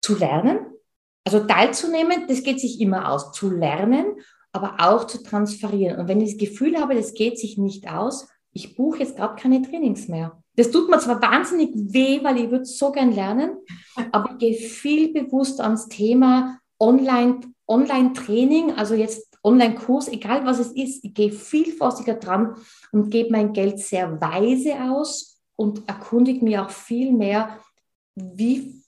zu 0.00 0.16
lernen? 0.16 0.75
Also 1.26 1.40
teilzunehmen, 1.40 2.28
das 2.28 2.44
geht 2.44 2.60
sich 2.60 2.80
immer 2.80 3.10
aus, 3.10 3.32
zu 3.32 3.50
lernen, 3.50 4.14
aber 4.52 4.76
auch 4.78 5.08
zu 5.08 5.24
transferieren. 5.24 5.98
Und 5.98 6.06
wenn 6.06 6.20
ich 6.20 6.36
das 6.36 6.38
Gefühl 6.38 6.78
habe, 6.80 6.94
das 6.94 7.14
geht 7.14 7.36
sich 7.36 7.58
nicht 7.58 7.90
aus, 7.90 8.28
ich 8.52 8.76
buche 8.76 9.00
jetzt 9.00 9.16
gerade 9.16 9.34
keine 9.34 9.60
Trainings 9.60 10.06
mehr. 10.06 10.40
Das 10.54 10.70
tut 10.70 10.88
mir 10.88 11.00
zwar 11.00 11.20
wahnsinnig 11.20 11.70
weh, 11.74 12.22
weil 12.22 12.38
ich 12.38 12.50
würde 12.52 12.64
so 12.64 12.92
gern 12.92 13.10
lernen, 13.10 13.56
aber 14.12 14.30
ich 14.32 14.38
gehe 14.38 14.54
viel 14.54 15.12
bewusst 15.12 15.60
ans 15.60 15.88
Thema 15.88 16.60
Online, 16.78 17.40
Online-Training, 17.66 18.74
also 18.74 18.94
jetzt 18.94 19.36
Online-Kurs, 19.42 20.06
egal 20.08 20.46
was 20.46 20.60
es 20.60 20.70
ist, 20.72 21.04
ich 21.04 21.12
gehe 21.12 21.32
viel 21.32 21.72
vorsichtiger 21.72 22.18
dran 22.18 22.54
und 22.92 23.10
gebe 23.10 23.32
mein 23.32 23.52
Geld 23.52 23.80
sehr 23.80 24.20
weise 24.20 24.80
aus 24.92 25.40
und 25.56 25.88
erkundige 25.88 26.44
mich 26.44 26.58
auch 26.58 26.70
viel 26.70 27.12
mehr, 27.12 27.58
wie 28.14 28.85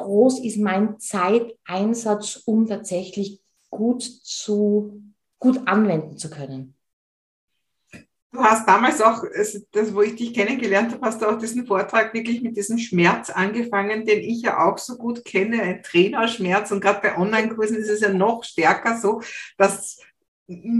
groß 0.00 0.40
ist 0.44 0.58
mein 0.58 0.98
Zeiteinsatz, 0.98 2.42
um 2.46 2.66
tatsächlich 2.66 3.40
gut 3.70 4.02
zu 4.02 5.02
gut 5.38 5.66
anwenden 5.66 6.18
zu 6.18 6.28
können. 6.28 6.74
Du 8.32 8.38
hast 8.38 8.68
damals 8.68 9.00
auch, 9.00 9.24
das, 9.72 9.92
wo 9.92 10.02
ich 10.02 10.14
dich 10.14 10.32
kennengelernt 10.32 10.92
habe, 10.92 11.04
hast 11.04 11.20
du 11.20 11.26
auch 11.26 11.36
diesen 11.36 11.66
Vortrag 11.66 12.14
wirklich 12.14 12.42
mit 12.42 12.56
diesem 12.56 12.78
Schmerz 12.78 13.28
angefangen, 13.28 14.06
den 14.06 14.20
ich 14.20 14.42
ja 14.42 14.64
auch 14.64 14.78
so 14.78 14.96
gut 14.96 15.24
kenne, 15.24 15.60
ein 15.62 15.82
Trainerschmerz. 15.82 16.70
Und 16.70 16.80
gerade 16.80 17.00
bei 17.00 17.18
Online-Kursen 17.18 17.76
ist 17.76 17.88
es 17.88 18.00
ja 18.00 18.12
noch 18.12 18.44
stärker 18.44 18.98
so, 18.98 19.20
dass 19.58 19.98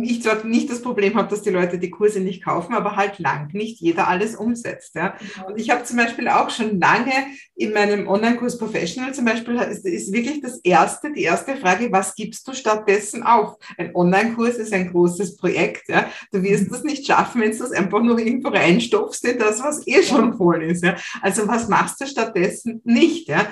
ich 0.03 0.23
zwar 0.23 0.45
nicht 0.45 0.69
das 0.69 0.83
Problem 0.83 1.15
habe, 1.15 1.29
dass 1.29 1.43
die 1.43 1.51
Leute 1.51 1.79
die 1.79 1.91
Kurse 1.91 2.21
nicht 2.21 2.45
kaufen, 2.45 2.75
aber 2.75 2.97
halt 2.97 3.21
lang 3.21 3.53
nicht 3.53 3.81
jeder 3.81 4.09
alles 4.09 4.35
umsetzt. 4.35 4.97
Ja. 4.97 5.15
Und 5.47 5.61
ich 5.61 5.71
habe 5.71 5.85
zum 5.85 5.97
Beispiel 5.97 6.27
auch 6.29 6.51
schon 6.51 6.81
lange 6.81 7.13
in 7.55 7.73
meinem 7.73 8.09
Online-Kurs 8.09 8.59
Professional 8.59 9.15
zum 9.15 9.27
Beispiel, 9.27 9.55
ist, 9.57 9.87
ist 9.87 10.13
wirklich 10.13 10.41
das 10.41 10.59
erste, 10.65 11.13
die 11.13 11.23
erste 11.23 11.57
Frage, 11.57 11.93
was 11.93 12.17
gibst 12.17 12.49
du 12.49 12.53
stattdessen 12.53 13.23
auf? 13.23 13.57
Ein 13.79 13.95
Online-Kurs 13.95 14.57
ist 14.57 14.73
ein 14.73 14.91
großes 14.91 15.37
Projekt. 15.37 15.89
Ja. 15.89 16.11
Du 16.33 16.43
wirst 16.43 16.65
mhm. 16.65 16.71
das 16.73 16.83
nicht 16.83 17.07
schaffen, 17.07 17.41
wenn 17.41 17.53
du 17.53 17.59
das 17.59 17.73
einfach 17.73 18.03
nur 18.03 18.19
irgendwo 18.19 18.49
reinstopfst 18.49 19.25
in 19.25 19.39
das, 19.39 19.63
was 19.63 19.87
eh 19.87 20.03
schon 20.03 20.37
voll 20.37 20.65
ist. 20.65 20.83
Ja. 20.83 20.97
Also 21.23 21.47
was 21.47 21.69
machst 21.69 22.01
du 22.01 22.07
stattdessen 22.07 22.81
nicht? 22.85 23.29
Ja. 23.29 23.47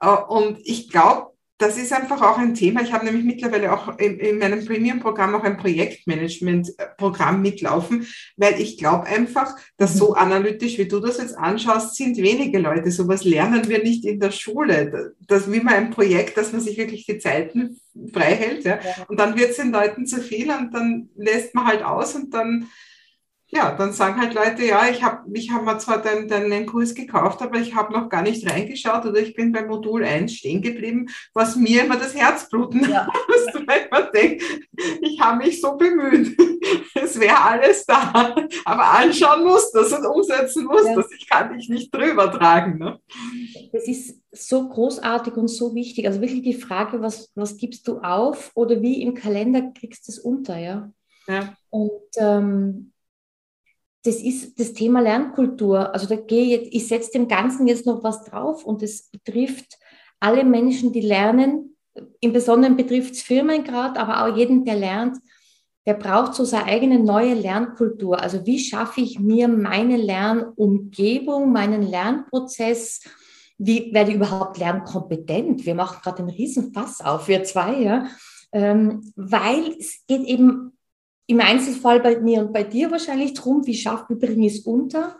Und 0.00 0.58
ich 0.64 0.90
glaube, 0.90 1.30
das 1.60 1.76
ist 1.76 1.92
einfach 1.92 2.22
auch 2.22 2.38
ein 2.38 2.54
Thema. 2.54 2.80
Ich 2.80 2.92
habe 2.92 3.04
nämlich 3.04 3.22
mittlerweile 3.22 3.72
auch 3.72 3.98
in, 3.98 4.18
in 4.18 4.38
meinem 4.38 4.64
Premium-Programm 4.64 5.34
auch 5.34 5.44
ein 5.44 5.58
Projektmanagement-Programm 5.58 7.42
mitlaufen, 7.42 8.06
weil 8.38 8.58
ich 8.58 8.78
glaube 8.78 9.06
einfach, 9.06 9.54
dass 9.76 9.94
so 9.94 10.14
analytisch, 10.14 10.78
wie 10.78 10.88
du 10.88 11.00
das 11.00 11.18
jetzt 11.18 11.36
anschaust, 11.36 11.96
sind 11.96 12.16
wenige 12.16 12.58
Leute. 12.58 12.90
Sowas 12.90 13.24
lernen 13.24 13.68
wir 13.68 13.82
nicht 13.82 14.06
in 14.06 14.20
der 14.20 14.30
Schule. 14.30 15.14
Das 15.26 15.52
wie 15.52 15.60
man 15.60 15.74
ein 15.74 15.90
Projekt, 15.90 16.38
dass 16.38 16.52
man 16.52 16.62
sich 16.62 16.78
wirklich 16.78 17.04
die 17.04 17.18
Zeiten 17.18 17.78
frei 18.10 18.34
hält. 18.34 18.64
Ja? 18.64 18.80
Und 19.08 19.20
dann 19.20 19.38
wird 19.38 19.50
es 19.50 19.56
den 19.56 19.70
Leuten 19.70 20.06
zu 20.06 20.22
viel 20.22 20.50
und 20.50 20.72
dann 20.72 21.10
lässt 21.14 21.54
man 21.54 21.66
halt 21.66 21.82
aus 21.82 22.14
und 22.14 22.32
dann 22.32 22.68
ja, 23.52 23.74
dann 23.74 23.92
sagen 23.92 24.20
halt 24.20 24.34
Leute, 24.34 24.64
ja, 24.64 24.88
ich 24.88 25.02
habe 25.02 25.24
ich 25.32 25.50
hab 25.50 25.64
mir 25.64 25.76
zwar 25.78 26.00
deinen, 26.00 26.28
deinen 26.28 26.66
Kurs 26.66 26.94
gekauft, 26.94 27.42
aber 27.42 27.58
ich 27.58 27.74
habe 27.74 27.92
noch 27.92 28.08
gar 28.08 28.22
nicht 28.22 28.48
reingeschaut 28.48 29.04
oder 29.04 29.18
ich 29.18 29.34
bin 29.34 29.50
beim 29.50 29.66
Modul 29.66 30.04
1 30.04 30.32
stehen 30.32 30.62
geblieben, 30.62 31.08
was 31.34 31.56
mir 31.56 31.84
immer 31.84 31.96
das 31.96 32.14
Herzbluten 32.14 32.88
ja. 32.88 33.08
lässt, 33.28 33.66
weil 33.66 33.88
man 33.90 34.08
denkt, 34.14 34.42
ich 35.02 35.20
habe 35.20 35.44
mich 35.44 35.60
so 35.60 35.76
bemüht. 35.76 36.36
Es 36.94 37.18
wäre 37.18 37.40
alles 37.40 37.86
da. 37.86 38.34
Aber 38.64 38.90
anschauen 38.90 39.44
muss 39.44 39.72
das 39.72 39.92
und 39.92 40.04
umsetzen 40.04 40.66
muss 40.66 40.84
ja. 40.84 40.94
das. 40.94 41.10
Ich 41.10 41.28
kann 41.28 41.56
dich 41.56 41.68
nicht 41.68 41.92
drüber 41.92 42.30
tragen. 42.30 42.78
Ne? 42.78 43.00
Das 43.72 43.88
ist 43.88 44.20
so 44.30 44.68
großartig 44.68 45.34
und 45.36 45.48
so 45.48 45.74
wichtig. 45.74 46.06
Also 46.06 46.20
wirklich 46.20 46.42
die 46.42 46.54
Frage, 46.54 47.00
was, 47.00 47.32
was 47.34 47.56
gibst 47.56 47.88
du 47.88 47.98
auf 48.00 48.50
oder 48.54 48.82
wie 48.82 49.02
im 49.02 49.14
Kalender 49.14 49.72
kriegst 49.72 50.06
du 50.06 50.12
es 50.12 50.18
unter, 50.18 50.58
ja? 50.58 50.92
Ja. 51.26 51.54
Und 51.70 51.90
ähm, 52.18 52.89
das 54.02 54.16
ist 54.16 54.58
das 54.58 54.72
Thema 54.72 55.00
Lernkultur. 55.00 55.92
Also 55.92 56.06
da 56.06 56.16
gehe 56.16 56.44
ich 56.44 56.50
jetzt, 56.50 56.74
ich 56.74 56.88
setze 56.88 57.12
dem 57.12 57.28
Ganzen 57.28 57.66
jetzt 57.66 57.86
noch 57.86 58.02
was 58.02 58.24
drauf 58.24 58.64
und 58.64 58.82
es 58.82 59.10
betrifft 59.10 59.78
alle 60.20 60.44
Menschen, 60.44 60.92
die 60.92 61.00
lernen. 61.00 61.76
Im 62.20 62.32
Besonderen 62.32 62.76
betrifft 62.76 63.14
es 63.14 63.22
Firmen 63.22 63.64
gerade, 63.64 64.00
aber 64.00 64.24
auch 64.24 64.36
jeden, 64.36 64.64
der 64.64 64.76
lernt, 64.76 65.18
der 65.86 65.94
braucht 65.94 66.34
so 66.34 66.44
seine 66.44 66.66
eigene 66.66 66.98
neue 66.98 67.34
Lernkultur. 67.34 68.20
Also 68.20 68.46
wie 68.46 68.58
schaffe 68.58 69.00
ich 69.00 69.18
mir 69.18 69.48
meine 69.48 69.96
Lernumgebung, 69.96 71.52
meinen 71.52 71.82
Lernprozess? 71.82 73.02
Wie 73.58 73.92
werde 73.92 74.10
ich 74.10 74.16
überhaupt 74.16 74.58
lernkompetent? 74.58 75.66
Wir 75.66 75.74
machen 75.74 75.98
gerade 76.02 76.20
einen 76.20 76.30
riesen 76.30 76.72
Fass 76.72 77.00
auf, 77.00 77.28
wir 77.28 77.44
zwei, 77.44 77.80
ja. 77.80 78.06
Ähm, 78.52 79.12
weil 79.16 79.76
es 79.78 80.04
geht 80.06 80.22
eben 80.22 80.72
im 81.30 81.40
Einzelfall 81.40 82.00
bei 82.00 82.18
mir 82.18 82.40
und 82.40 82.52
bei 82.52 82.64
dir 82.64 82.90
wahrscheinlich 82.90 83.34
darum, 83.34 83.64
wie 83.64 83.76
schafft, 83.76 84.10
wie 84.10 84.16
bringe 84.16 84.48
ich 84.48 84.58
es 84.58 84.66
unter? 84.66 85.16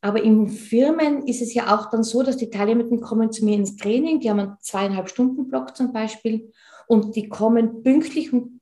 Aber 0.00 0.22
in 0.22 0.48
Firmen 0.48 1.26
ist 1.26 1.42
es 1.42 1.52
ja 1.52 1.76
auch 1.76 1.90
dann 1.90 2.02
so, 2.02 2.22
dass 2.22 2.38
die 2.38 2.48
Teilnehmenden 2.48 3.02
kommen 3.02 3.30
zu 3.30 3.44
mir 3.44 3.56
ins 3.56 3.76
Training, 3.76 4.20
die 4.20 4.30
haben 4.30 4.40
einen 4.40 4.56
zweieinhalb 4.62 5.10
Stunden 5.10 5.48
Block 5.48 5.76
zum 5.76 5.92
Beispiel 5.92 6.50
und 6.86 7.14
die 7.14 7.28
kommen 7.28 7.82
pünktlich 7.82 8.32
um 8.32 8.60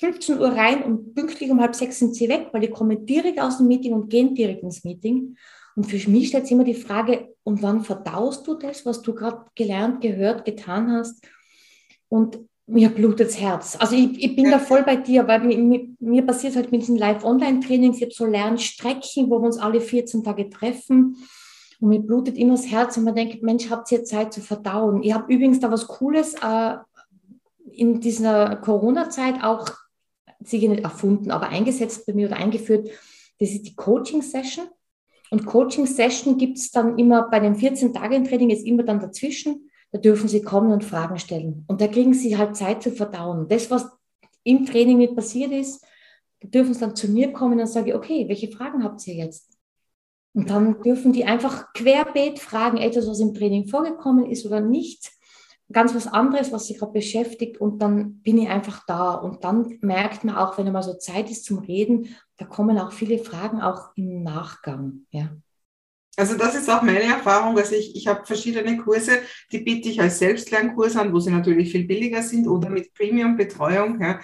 15 0.00 0.40
Uhr 0.40 0.48
rein 0.48 0.82
und 0.82 1.14
pünktlich 1.14 1.52
um 1.52 1.60
halb 1.60 1.76
sechs 1.76 2.00
sind 2.00 2.16
sie 2.16 2.28
weg, 2.28 2.48
weil 2.50 2.62
die 2.62 2.70
kommen 2.70 3.06
direkt 3.06 3.40
aus 3.40 3.58
dem 3.58 3.68
Meeting 3.68 3.92
und 3.92 4.10
gehen 4.10 4.34
direkt 4.34 4.64
ins 4.64 4.82
Meeting. 4.82 5.36
Und 5.76 5.84
für 5.84 6.10
mich 6.10 6.28
stellt 6.28 6.46
sich 6.46 6.52
immer 6.52 6.64
die 6.64 6.74
Frage, 6.74 7.32
und 7.44 7.62
wann 7.62 7.84
verdaust 7.84 8.44
du 8.48 8.54
das, 8.54 8.84
was 8.84 9.02
du 9.02 9.14
gerade 9.14 9.44
gelernt, 9.54 10.00
gehört, 10.00 10.44
getan 10.44 10.90
hast? 10.90 11.24
Und 12.08 12.40
mir 12.66 12.88
blutet 12.88 13.28
das 13.28 13.40
Herz. 13.40 13.76
Also 13.78 13.94
ich, 13.94 14.22
ich 14.22 14.36
bin 14.36 14.46
ja. 14.46 14.52
da 14.52 14.58
voll 14.58 14.82
bei 14.82 14.96
dir, 14.96 15.28
weil 15.28 15.40
mir, 15.40 15.58
mir, 15.58 15.88
mir 16.00 16.22
passiert 16.24 16.56
halt 16.56 16.72
mit 16.72 16.82
diesen 16.82 16.96
Live-Online-Trainings, 16.96 17.98
ich 17.98 18.02
habe 18.02 18.12
so 18.12 18.24
Lernstrecken, 18.26 19.28
wo 19.28 19.38
wir 19.38 19.46
uns 19.46 19.58
alle 19.58 19.80
14 19.80 20.24
Tage 20.24 20.48
treffen. 20.48 21.16
Und 21.80 21.88
mir 21.88 22.00
blutet 22.00 22.38
immer 22.38 22.52
das 22.52 22.70
Herz 22.70 22.96
und 22.96 23.04
man 23.04 23.14
denkt, 23.14 23.42
Mensch, 23.42 23.68
habt 23.68 23.92
ihr 23.92 24.04
Zeit 24.04 24.32
zu 24.32 24.40
verdauen? 24.40 25.02
Ich 25.02 25.12
habe 25.12 25.32
übrigens 25.32 25.60
da 25.60 25.70
was 25.70 25.86
Cooles 25.86 26.34
äh, 26.42 26.76
in 27.70 28.00
dieser 28.00 28.56
Corona-Zeit 28.56 29.42
auch 29.42 29.68
sicher 30.42 30.68
nicht 30.68 30.84
erfunden, 30.84 31.30
aber 31.30 31.48
eingesetzt 31.48 32.06
bei 32.06 32.14
mir 32.14 32.28
oder 32.28 32.36
eingeführt. 32.36 32.88
Das 33.40 33.50
ist 33.50 33.66
die 33.66 33.74
Coaching-Session. 33.74 34.66
Und 35.30 35.46
Coaching-Session 35.46 36.38
gibt 36.38 36.58
es 36.58 36.70
dann 36.70 36.98
immer 36.98 37.28
bei 37.28 37.40
den 37.40 37.56
14-Tagen-Training, 37.56 38.50
ist 38.50 38.66
immer 38.66 38.84
dann 38.84 39.00
dazwischen 39.00 39.70
da 39.94 40.00
dürfen 40.00 40.26
Sie 40.26 40.42
kommen 40.42 40.72
und 40.72 40.82
Fragen 40.82 41.20
stellen. 41.20 41.64
Und 41.68 41.80
da 41.80 41.86
kriegen 41.86 42.14
Sie 42.14 42.36
halt 42.36 42.56
Zeit 42.56 42.82
zu 42.82 42.90
verdauen. 42.90 43.46
Das, 43.46 43.70
was 43.70 43.88
im 44.42 44.66
Training 44.66 44.98
nicht 44.98 45.14
passiert 45.14 45.52
ist, 45.52 45.86
dürfen 46.42 46.74
Sie 46.74 46.80
dann 46.80 46.96
zu 46.96 47.06
mir 47.06 47.32
kommen 47.32 47.60
und 47.60 47.68
sagen, 47.68 47.94
okay, 47.94 48.26
welche 48.26 48.50
Fragen 48.50 48.82
habt 48.82 49.06
ihr 49.06 49.14
jetzt? 49.14 49.56
Und 50.32 50.50
dann 50.50 50.82
dürfen 50.82 51.12
die 51.12 51.24
einfach 51.24 51.72
querbeet 51.74 52.40
fragen, 52.40 52.78
etwas, 52.78 53.06
was 53.06 53.20
im 53.20 53.34
Training 53.34 53.68
vorgekommen 53.68 54.28
ist 54.28 54.44
oder 54.44 54.60
nicht, 54.60 55.12
ganz 55.70 55.94
was 55.94 56.08
anderes, 56.08 56.50
was 56.50 56.66
sie 56.66 56.74
gerade 56.74 56.90
beschäftigt 56.90 57.60
und 57.60 57.80
dann 57.80 58.18
bin 58.18 58.38
ich 58.38 58.48
einfach 58.48 58.84
da. 58.88 59.14
Und 59.14 59.44
dann 59.44 59.78
merkt 59.80 60.24
man 60.24 60.34
auch, 60.34 60.58
wenn 60.58 60.66
einmal 60.66 60.82
so 60.82 60.94
Zeit 60.94 61.30
ist 61.30 61.44
zum 61.44 61.60
Reden, 61.60 62.16
da 62.36 62.46
kommen 62.46 62.80
auch 62.80 62.90
viele 62.90 63.18
Fragen 63.18 63.62
auch 63.62 63.90
im 63.94 64.24
Nachgang. 64.24 65.06
Ja. 65.12 65.30
Also 66.16 66.36
das 66.36 66.54
ist 66.54 66.70
auch 66.70 66.82
meine 66.82 67.02
Erfahrung. 67.02 67.58
Also 67.58 67.74
ich, 67.74 67.96
ich 67.96 68.06
habe 68.06 68.24
verschiedene 68.24 68.76
Kurse, 68.78 69.18
die 69.50 69.58
biete 69.58 69.88
ich 69.88 70.00
als 70.00 70.18
Selbstlernkurs 70.18 70.96
an, 70.96 71.12
wo 71.12 71.18
sie 71.18 71.30
natürlich 71.30 71.72
viel 71.72 71.84
billiger 71.84 72.22
sind 72.22 72.46
oder 72.46 72.68
mit 72.68 72.94
Premium-Betreuung. 72.94 74.00
Ja. 74.00 74.20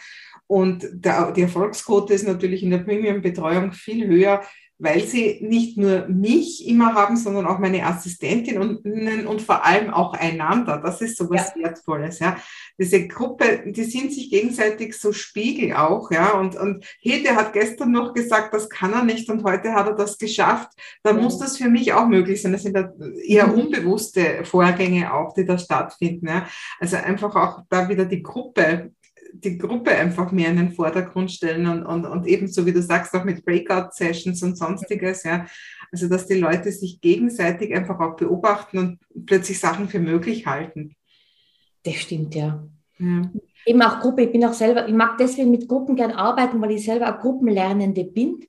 Und 0.46 0.88
der, 0.92 1.32
die 1.32 1.42
Erfolgsquote 1.42 2.12
ist 2.14 2.26
natürlich 2.26 2.62
in 2.62 2.70
der 2.70 2.78
Premium-Betreuung 2.78 3.72
viel 3.72 4.06
höher, 4.06 4.42
weil 4.80 5.02
sie 5.02 5.38
nicht 5.42 5.76
nur 5.76 6.08
mich 6.08 6.66
immer 6.66 6.94
haben, 6.94 7.16
sondern 7.16 7.46
auch 7.46 7.58
meine 7.58 7.84
Assistentin 7.84 8.58
und, 8.58 9.26
und 9.26 9.42
vor 9.42 9.64
allem 9.64 9.90
auch 9.90 10.14
einander. 10.14 10.80
Das 10.82 11.00
ist 11.02 11.18
so 11.18 11.28
was 11.28 11.52
ja. 11.54 11.64
Wertvolles, 11.64 12.18
ja. 12.18 12.36
Diese 12.78 13.06
Gruppe, 13.06 13.62
die 13.66 13.84
sind 13.84 14.12
sich 14.12 14.30
gegenseitig 14.30 14.98
so 14.98 15.12
Spiegel 15.12 15.74
auch, 15.74 16.10
ja. 16.10 16.32
Und, 16.32 16.56
und 16.56 16.84
Hede 17.00 17.36
hat 17.36 17.52
gestern 17.52 17.92
noch 17.92 18.14
gesagt, 18.14 18.54
das 18.54 18.68
kann 18.70 18.94
er 18.94 19.04
nicht 19.04 19.28
und 19.28 19.44
heute 19.44 19.74
hat 19.74 19.86
er 19.86 19.94
das 19.94 20.16
geschafft. 20.16 20.70
Da 21.02 21.12
mhm. 21.12 21.22
muss 21.22 21.38
das 21.38 21.58
für 21.58 21.68
mich 21.68 21.92
auch 21.92 22.06
möglich 22.06 22.40
sein. 22.40 22.52
Das 22.52 22.62
sind 22.62 22.76
eher 23.24 23.48
mhm. 23.48 23.54
unbewusste 23.54 24.44
Vorgänge 24.44 25.12
auch, 25.12 25.34
die 25.34 25.44
da 25.44 25.58
stattfinden, 25.58 26.28
ja. 26.28 26.46
Also 26.78 26.96
einfach 26.96 27.36
auch 27.36 27.62
da 27.68 27.88
wieder 27.88 28.06
die 28.06 28.22
Gruppe 28.22 28.92
die 29.32 29.58
Gruppe 29.58 29.90
einfach 29.90 30.32
mehr 30.32 30.50
in 30.50 30.56
den 30.56 30.72
Vordergrund 30.72 31.30
stellen 31.30 31.66
und, 31.66 31.84
und, 31.84 32.06
und 32.06 32.26
ebenso 32.26 32.66
wie 32.66 32.72
du 32.72 32.82
sagst, 32.82 33.14
auch 33.14 33.24
mit 33.24 33.44
Breakout-Sessions 33.44 34.42
und 34.42 34.56
sonstiges, 34.56 35.24
ja. 35.24 35.46
Also, 35.92 36.08
dass 36.08 36.26
die 36.26 36.38
Leute 36.38 36.70
sich 36.70 37.00
gegenseitig 37.00 37.74
einfach 37.74 37.98
auch 37.98 38.16
beobachten 38.16 38.78
und 38.78 39.26
plötzlich 39.26 39.58
Sachen 39.58 39.88
für 39.88 39.98
möglich 39.98 40.46
halten. 40.46 40.94
Das 41.82 41.94
stimmt, 41.94 42.34
ja. 42.34 42.66
ja. 42.98 43.30
Eben 43.66 43.82
auch 43.82 44.00
Gruppe, 44.00 44.22
ich 44.22 44.32
bin 44.32 44.44
auch 44.44 44.52
selber, 44.52 44.86
ich 44.86 44.94
mag 44.94 45.18
deswegen 45.18 45.50
mit 45.50 45.68
Gruppen 45.68 45.96
gern 45.96 46.12
arbeiten, 46.12 46.60
weil 46.60 46.72
ich 46.72 46.84
selber 46.84 47.14
auch 47.14 47.20
Gruppenlernende 47.20 48.04
bin. 48.04 48.46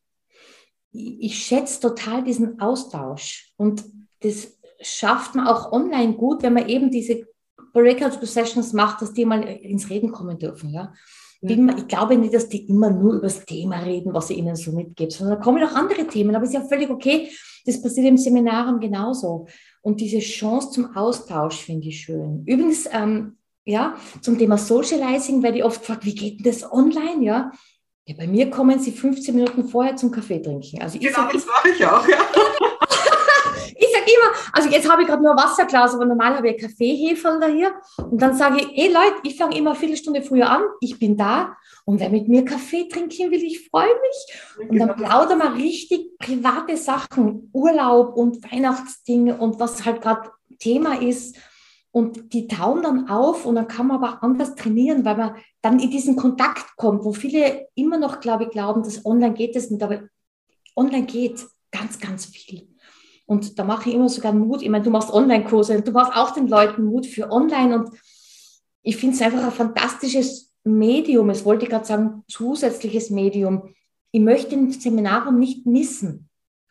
Ich 0.93 1.37
schätze 1.37 1.79
total 1.79 2.23
diesen 2.23 2.59
Austausch 2.59 3.53
und 3.57 3.83
das 4.19 4.59
schafft 4.81 5.35
man 5.35 5.47
auch 5.47 5.71
online 5.71 6.13
gut, 6.13 6.43
wenn 6.43 6.53
man 6.53 6.67
eben 6.67 6.91
diese 6.91 7.27
Breakout 7.73 8.25
Sessions 8.25 8.73
macht, 8.73 9.01
dass 9.01 9.13
die 9.13 9.25
mal 9.25 9.43
ins 9.43 9.89
Reden 9.89 10.11
kommen 10.11 10.37
dürfen. 10.37 10.69
Ja? 10.69 10.93
Mhm. 11.41 11.75
Ich 11.77 11.87
glaube 11.87 12.17
nicht, 12.17 12.33
dass 12.33 12.49
die 12.49 12.67
immer 12.67 12.89
nur 12.89 13.15
über 13.15 13.27
das 13.27 13.45
Thema 13.45 13.79
reden, 13.79 14.13
was 14.13 14.29
ich 14.29 14.37
ihnen 14.37 14.55
so 14.55 14.71
mitgebe, 14.71 15.11
sondern 15.11 15.37
da 15.37 15.43
kommen 15.43 15.63
auch 15.63 15.75
andere 15.75 16.05
Themen. 16.07 16.35
Aber 16.35 16.43
es 16.43 16.51
ist 16.51 16.55
ja 16.55 16.67
völlig 16.67 16.89
okay. 16.89 17.29
Das 17.65 17.81
passiert 17.81 18.07
im 18.07 18.17
Seminaren 18.17 18.79
genauso. 18.79 19.47
Und 19.81 19.99
diese 19.99 20.19
Chance 20.19 20.71
zum 20.71 20.95
Austausch 20.95 21.57
finde 21.57 21.87
ich 21.87 22.01
schön. 22.01 22.43
Übrigens, 22.45 22.87
ähm, 22.91 23.37
ja, 23.65 23.95
zum 24.21 24.37
Thema 24.37 24.57
Socializing 24.57 25.43
werde 25.43 25.59
ich 25.59 25.63
oft 25.63 25.81
gefragt, 25.81 26.05
wie 26.05 26.15
geht 26.15 26.39
denn 26.39 26.51
das 26.51 26.71
online? 26.71 27.23
Ja, 27.23 27.51
ja 28.05 28.15
bei 28.17 28.27
mir 28.27 28.49
kommen 28.49 28.79
sie 28.79 28.91
15 28.91 29.35
Minuten 29.35 29.67
vorher 29.67 29.95
zum 29.95 30.11
Kaffee 30.11 30.41
trinken. 30.41 30.81
Also 30.81 30.99
genau, 30.99 31.31
das 31.31 31.45
mache 31.45 31.69
ich 31.69 31.85
auch. 31.85 32.07
Ja. 32.07 32.17
sage 34.01 34.11
immer, 34.11 34.53
also 34.53 34.69
jetzt 34.69 34.89
habe 34.89 35.01
ich 35.01 35.07
gerade 35.07 35.23
nur 35.23 35.35
Wasserglas, 35.35 35.93
aber 35.93 36.05
normal 36.05 36.37
habe 36.37 36.49
ich 36.49 36.61
Kaffeehefe 36.61 37.37
da 37.39 37.47
hier. 37.47 37.73
Und 37.97 38.21
dann 38.21 38.35
sage 38.35 38.61
ich, 38.61 38.67
hey 38.73 38.87
Leute, 38.87 39.15
ich 39.23 39.37
fange 39.37 39.57
immer 39.57 39.71
eine 39.71 39.79
Viertelstunde 39.79 40.21
früher 40.21 40.49
an, 40.49 40.63
ich 40.79 40.99
bin 40.99 41.17
da. 41.17 41.55
Und 41.85 41.99
wer 41.99 42.09
mit 42.09 42.27
mir 42.27 42.45
Kaffee 42.45 42.87
trinken 42.87 43.31
will, 43.31 43.43
ich 43.43 43.69
freue 43.69 43.87
mich. 43.87 44.69
Und 44.69 44.77
dann 44.77 44.95
plaudern 44.95 45.39
wir 45.39 45.55
richtig 45.55 46.17
private 46.17 46.77
Sachen, 46.77 47.49
Urlaub 47.53 48.15
und 48.15 48.43
Weihnachtsdinge 48.51 49.37
und 49.37 49.59
was 49.59 49.85
halt 49.85 50.01
gerade 50.01 50.31
Thema 50.59 51.01
ist. 51.01 51.37
Und 51.93 52.33
die 52.33 52.47
tauen 52.47 52.83
dann 52.83 53.09
auf 53.09 53.45
und 53.45 53.55
dann 53.55 53.67
kann 53.67 53.87
man 53.87 54.01
aber 54.01 54.23
anders 54.23 54.55
trainieren, 54.55 55.03
weil 55.03 55.17
man 55.17 55.35
dann 55.61 55.79
in 55.79 55.91
diesen 55.91 56.15
Kontakt 56.15 56.77
kommt, 56.77 57.03
wo 57.03 57.11
viele 57.11 57.67
immer 57.75 57.97
noch, 57.97 58.21
glaube 58.21 58.45
ich, 58.45 58.49
glauben, 58.49 58.81
dass 58.81 59.05
online 59.05 59.33
geht 59.33 59.57
es 59.57 59.69
nicht, 59.69 59.83
aber 59.83 60.03
online 60.77 61.05
geht 61.05 61.45
ganz, 61.69 61.99
ganz 61.99 62.27
viel. 62.27 62.70
Und 63.25 63.57
da 63.57 63.63
mache 63.63 63.89
ich 63.89 63.95
immer 63.95 64.09
sogar 64.09 64.33
Mut. 64.33 64.61
Ich 64.61 64.69
meine, 64.69 64.83
du 64.83 64.89
machst 64.89 65.11
Online-Kurse, 65.11 65.81
du 65.81 65.91
machst 65.91 66.15
auch 66.15 66.31
den 66.31 66.47
Leuten 66.47 66.85
Mut 66.85 67.05
für 67.05 67.31
Online. 67.31 67.79
Und 67.79 67.89
ich 68.83 68.97
finde 68.97 69.15
es 69.15 69.21
einfach 69.21 69.43
ein 69.43 69.51
fantastisches 69.51 70.53
Medium. 70.63 71.29
Es 71.29 71.45
wollte 71.45 71.63
ich 71.63 71.69
gerade 71.69 71.85
sagen, 71.85 72.23
zusätzliches 72.27 73.09
Medium. 73.09 73.73
Ich 74.11 74.21
möchte 74.21 74.49
den 74.49 74.71
Seminarraum 74.71 75.39
nicht 75.39 75.65
missen. 75.65 76.29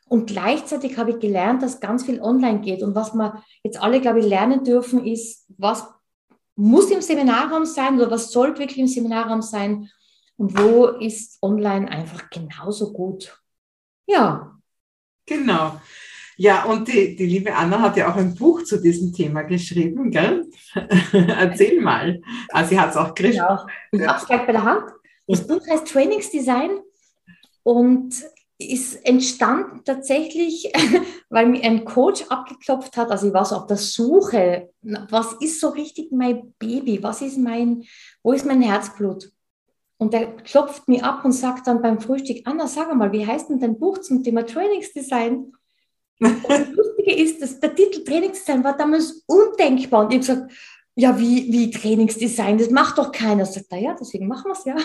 Und 0.09 0.27
gleichzeitig 0.27 0.99
habe 0.99 1.13
ich 1.13 1.19
gelernt, 1.21 1.63
dass 1.63 1.81
ganz 1.81 2.05
viel 2.05 2.21
online 2.21 2.61
geht. 2.61 2.83
Und 2.83 2.95
was 2.95 3.15
wir 3.15 3.43
jetzt 3.63 3.81
alle, 3.81 4.01
glaube 4.01 4.19
ich, 4.19 4.27
lernen 4.27 4.65
dürfen, 4.65 5.07
ist, 5.07 5.47
was 5.57 5.87
muss 6.57 6.91
im 6.91 7.01
Seminarraum 7.01 7.65
sein 7.65 7.95
oder 7.95 8.11
was 8.11 8.33
soll 8.33 8.59
wirklich 8.59 8.79
im 8.79 8.89
Seminarraum 8.89 9.41
sein 9.41 9.89
und 10.37 10.59
wo 10.59 10.87
ist 10.87 11.39
online 11.43 11.89
einfach 11.89 12.29
genauso 12.29 12.93
gut. 12.93 13.41
Ja. 14.07 14.59
Genau. 15.27 15.81
Ja, 16.40 16.64
und 16.64 16.88
die, 16.88 17.14
die 17.16 17.26
liebe 17.26 17.55
Anna 17.55 17.83
hat 17.83 17.98
ja 17.98 18.11
auch 18.11 18.16
ein 18.16 18.35
Buch 18.35 18.64
zu 18.64 18.81
diesem 18.81 19.12
Thema 19.12 19.42
geschrieben, 19.42 20.11
gell? 20.11 20.48
Erzähl 21.12 21.83
mal. 21.83 22.22
Ah, 22.48 22.64
sie 22.64 22.81
hat 22.81 22.92
es 22.92 22.96
auch 22.96 23.12
geschrieben. 23.12 23.44
Genau. 23.46 23.66
Ich 23.92 24.09
habe 24.09 24.18
es 24.18 24.26
gleich 24.26 24.46
bei 24.46 24.53
der 24.53 24.64
Hand. 24.64 24.85
Das 25.26 25.46
Buch 25.46 25.61
heißt 25.68 25.88
Trainingsdesign 25.88 26.70
und 27.62 28.14
ist 28.57 29.05
entstanden 29.05 29.83
tatsächlich, 29.85 30.72
weil 31.29 31.44
mir 31.44 31.62
ein 31.62 31.85
Coach 31.85 32.22
abgeklopft 32.31 32.96
hat. 32.96 33.11
Also 33.11 33.26
ich 33.26 33.35
war 33.35 33.44
so 33.44 33.57
auf 33.57 33.66
der 33.66 33.76
Suche, 33.76 34.70
was 34.81 35.35
ist 35.40 35.61
so 35.61 35.68
richtig 35.68 36.11
mein 36.11 36.55
Baby? 36.59 37.03
Was 37.03 37.20
ist 37.20 37.37
mein, 37.37 37.85
wo 38.22 38.33
ist 38.33 38.46
mein 38.46 38.62
Herzblut? 38.62 39.31
Und 39.98 40.14
der 40.14 40.37
klopft 40.38 40.88
mir 40.88 41.05
ab 41.05 41.22
und 41.22 41.33
sagt 41.33 41.66
dann 41.66 41.83
beim 41.83 42.00
Frühstück, 42.00 42.38
Anna, 42.46 42.66
sag 42.66 42.94
mal, 42.94 43.12
wie 43.12 43.26
heißt 43.26 43.50
denn 43.50 43.61
dein 43.61 43.79
Buch 43.79 43.98
zum 43.98 44.24
Thema 44.24 44.46
Trainingsdesign? 44.46 45.53
Das 46.20 46.68
Lustige 46.68 47.14
ist, 47.16 47.42
dass 47.42 47.59
der 47.59 47.74
Titel 47.74 48.04
Trainingsdesign 48.04 48.62
war 48.62 48.76
damals 48.76 49.24
undenkbar. 49.26 50.04
Und 50.04 50.12
ich 50.12 50.28
habe 50.28 50.40
gesagt, 50.40 50.52
ja, 50.94 51.18
wie, 51.18 51.50
wie 51.52 51.70
Trainingsdesign, 51.70 52.59
das 52.59 52.70
macht 52.70 52.98
doch 52.98 53.11
keiner. 53.11 53.46
Sagt 53.46 53.66
er, 53.70 53.78
ja, 53.78 53.96
deswegen 53.98 54.28
machen 54.28 54.50
wir 54.50 54.52
es 54.52 54.64
ja. 54.64 54.76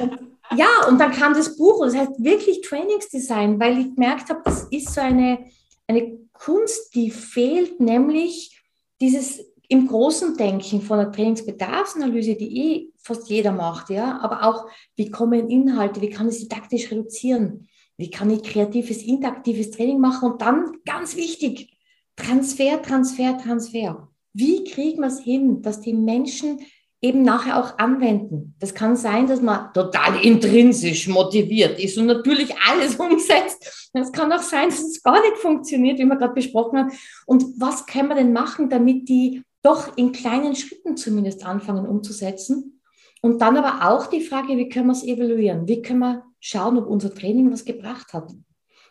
Und 0.00 0.18
ja, 0.54 0.86
und 0.88 0.98
dann 0.98 1.12
kam 1.12 1.34
das 1.34 1.56
Buch 1.56 1.78
und 1.78 1.88
das 1.88 1.96
heißt 1.96 2.22
wirklich 2.22 2.60
Trainingsdesign, 2.60 3.58
weil 3.58 3.78
ich 3.78 3.94
gemerkt 3.94 4.30
habe, 4.30 4.42
das 4.44 4.64
ist 4.70 4.94
so 4.94 5.00
eine, 5.00 5.44
eine 5.86 6.18
Kunst, 6.32 6.94
die 6.94 7.10
fehlt, 7.10 7.80
nämlich 7.80 8.62
dieses 9.00 9.44
im 9.68 9.88
großen 9.88 10.36
Denken 10.36 10.80
von 10.80 10.98
der 10.98 11.10
Trainingsbedarfsanalyse, 11.10 12.36
die 12.36 12.58
eh 12.58 12.92
fast 12.98 13.28
jeder 13.28 13.50
macht, 13.50 13.90
ja, 13.90 14.18
aber 14.20 14.44
auch, 14.44 14.66
wie 14.94 15.10
kommen 15.10 15.50
Inhalte, 15.50 16.00
wie 16.00 16.10
kann 16.10 16.28
ich 16.28 16.38
sie 16.38 16.48
taktisch 16.48 16.90
reduzieren, 16.90 17.68
wie 17.96 18.10
kann 18.10 18.30
ich 18.30 18.42
kreatives, 18.42 19.02
interaktives 19.02 19.70
Training 19.70 20.00
machen 20.00 20.32
und 20.32 20.42
dann, 20.42 20.72
ganz 20.84 21.16
wichtig, 21.16 21.76
Transfer, 22.16 22.80
Transfer, 22.82 23.38
Transfer. 23.38 24.08
Wie 24.32 24.64
kriegt 24.64 24.98
man 24.98 25.10
es 25.10 25.20
hin, 25.20 25.62
dass 25.62 25.80
die 25.80 25.94
Menschen 25.94 26.58
eben 27.02 27.22
nachher 27.22 27.58
auch 27.62 27.78
anwenden. 27.78 28.54
Das 28.58 28.74
kann 28.74 28.96
sein, 28.96 29.26
dass 29.26 29.42
man 29.42 29.72
total 29.74 30.18
intrinsisch 30.24 31.08
motiviert 31.08 31.78
ist 31.78 31.98
und 31.98 32.06
natürlich 32.06 32.54
alles 32.68 32.96
umsetzt. 32.96 33.90
Es 33.92 34.12
kann 34.12 34.32
auch 34.32 34.42
sein, 34.42 34.70
dass 34.70 34.80
es 34.80 35.02
gar 35.02 35.20
nicht 35.20 35.36
funktioniert, 35.36 35.98
wie 35.98 36.04
wir 36.04 36.16
gerade 36.16 36.34
besprochen 36.34 36.78
haben. 36.78 36.92
Und 37.26 37.44
was 37.58 37.86
können 37.86 38.08
wir 38.08 38.16
denn 38.16 38.32
machen, 38.32 38.68
damit 38.70 39.08
die 39.08 39.42
doch 39.62 39.96
in 39.96 40.12
kleinen 40.12 40.56
Schritten 40.56 40.96
zumindest 40.96 41.44
anfangen 41.44 41.86
umzusetzen? 41.86 42.80
Und 43.22 43.40
dann 43.40 43.56
aber 43.56 43.88
auch 43.88 44.06
die 44.06 44.20
Frage, 44.20 44.56
wie 44.56 44.68
können 44.68 44.86
wir 44.86 44.92
es 44.92 45.04
evaluieren? 45.04 45.66
Wie 45.68 45.82
können 45.82 46.00
wir 46.00 46.22
schauen, 46.40 46.78
ob 46.78 46.86
unser 46.86 47.14
Training 47.14 47.50
was 47.52 47.64
gebracht 47.64 48.12
hat? 48.12 48.32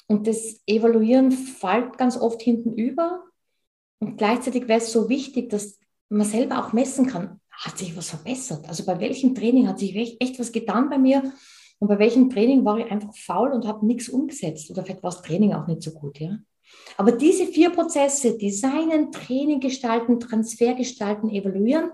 Und 0.08 0.28
das 0.28 0.62
Evaluieren 0.68 1.32
fällt 1.32 1.98
ganz 1.98 2.18
oft 2.18 2.42
hinten 2.42 2.74
über. 2.74 3.24
Und 4.00 4.18
gleichzeitig 4.18 4.68
wäre 4.68 4.80
es 4.80 4.92
so 4.92 5.10
wichtig, 5.10 5.50
dass 5.50 5.80
man 6.10 6.28
selber 6.28 6.64
auch 6.64 6.74
messen 6.74 7.08
kann, 7.08 7.40
hat 7.50 7.78
sich 7.78 7.96
was 7.96 8.10
verbessert? 8.10 8.68
Also 8.68 8.86
bei 8.86 9.00
welchem 9.00 9.34
Training 9.34 9.68
hat 9.68 9.80
sich 9.80 9.96
echt, 9.96 10.40
was 10.40 10.52
getan 10.52 10.90
bei 10.90 10.98
mir? 10.98 11.34
Und 11.80 11.88
bei 11.88 12.00
welchem 12.00 12.30
Training 12.30 12.64
war 12.64 12.78
ich 12.78 12.92
einfach 12.92 13.16
faul 13.16 13.52
und 13.52 13.66
habe 13.66 13.86
nichts 13.86 14.10
umgesetzt? 14.10 14.70
Oder 14.70 14.84
vielleicht 14.84 15.04
war 15.04 15.12
das 15.12 15.22
Training 15.22 15.54
auch 15.54 15.68
nicht 15.68 15.82
so 15.82 15.92
gut, 15.92 16.20
ja? 16.20 16.38
Aber 16.98 17.12
diese 17.12 17.46
vier 17.46 17.70
Prozesse, 17.70 18.38
Designen, 18.38 19.12
Training 19.12 19.60
gestalten, 19.60 20.20
Transfer 20.20 20.74
gestalten, 20.74 21.30
evaluieren, 21.30 21.92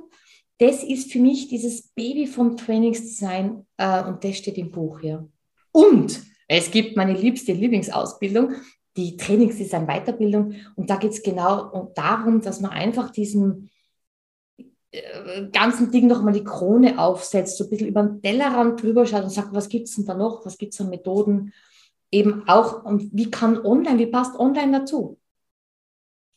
das 0.60 0.84
ist 0.84 1.12
für 1.12 1.20
mich 1.20 1.48
dieses 1.48 1.90
Baby 1.90 2.28
vom 2.28 2.56
Trainingsdesign 2.56 3.66
äh, 3.78 4.04
und 4.04 4.24
das 4.24 4.38
steht 4.38 4.58
im 4.58 4.72
Buch 4.72 5.00
hier. 5.02 5.28
Und 5.72 6.22
es 6.48 6.72
gibt 6.72 6.98
meine 6.98 7.14
liebste 7.14 7.54
Lieblingsausbildung, 7.54 8.56
die 8.98 9.16
Trainingsdesign 9.18 9.88
Weiterbildung. 9.88 10.56
Und 10.76 10.90
da 10.90 10.98
geht 10.98 11.12
es 11.12 11.24
genau 11.24 11.92
darum, 11.96 12.42
dass 12.42 12.60
man 12.60 12.72
einfach 12.72 13.12
diesen 13.12 13.70
äh, 14.92 15.48
ganzen 15.52 15.92
Ding 15.92 16.08
noch 16.08 16.22
mal 16.22 16.34
die 16.34 16.44
Krone 16.44 17.00
aufsetzt, 17.00 17.58
so 17.58 17.64
ein 17.64 17.70
bisschen 17.70 17.88
über 17.88 18.04
den 18.04 18.22
Tellerrand 18.22 18.82
drüber 18.82 19.06
schaut 19.06 19.24
und 19.24 19.30
sagt, 19.30 19.54
was 19.54 19.70
gibt 19.70 19.88
es 19.88 19.96
denn 19.96 20.06
da 20.06 20.14
noch, 20.14 20.46
was 20.46 20.58
gibt 20.58 20.74
es 20.74 20.82
an 20.82 20.90
Methoden, 20.90 21.54
eben 22.12 22.48
auch, 22.48 22.84
und 22.84 23.10
wie 23.14 23.32
kann 23.32 23.58
online, 23.66 24.00
wie 24.00 24.08
passt 24.08 24.38
online 24.38 24.80
dazu? 24.80 25.18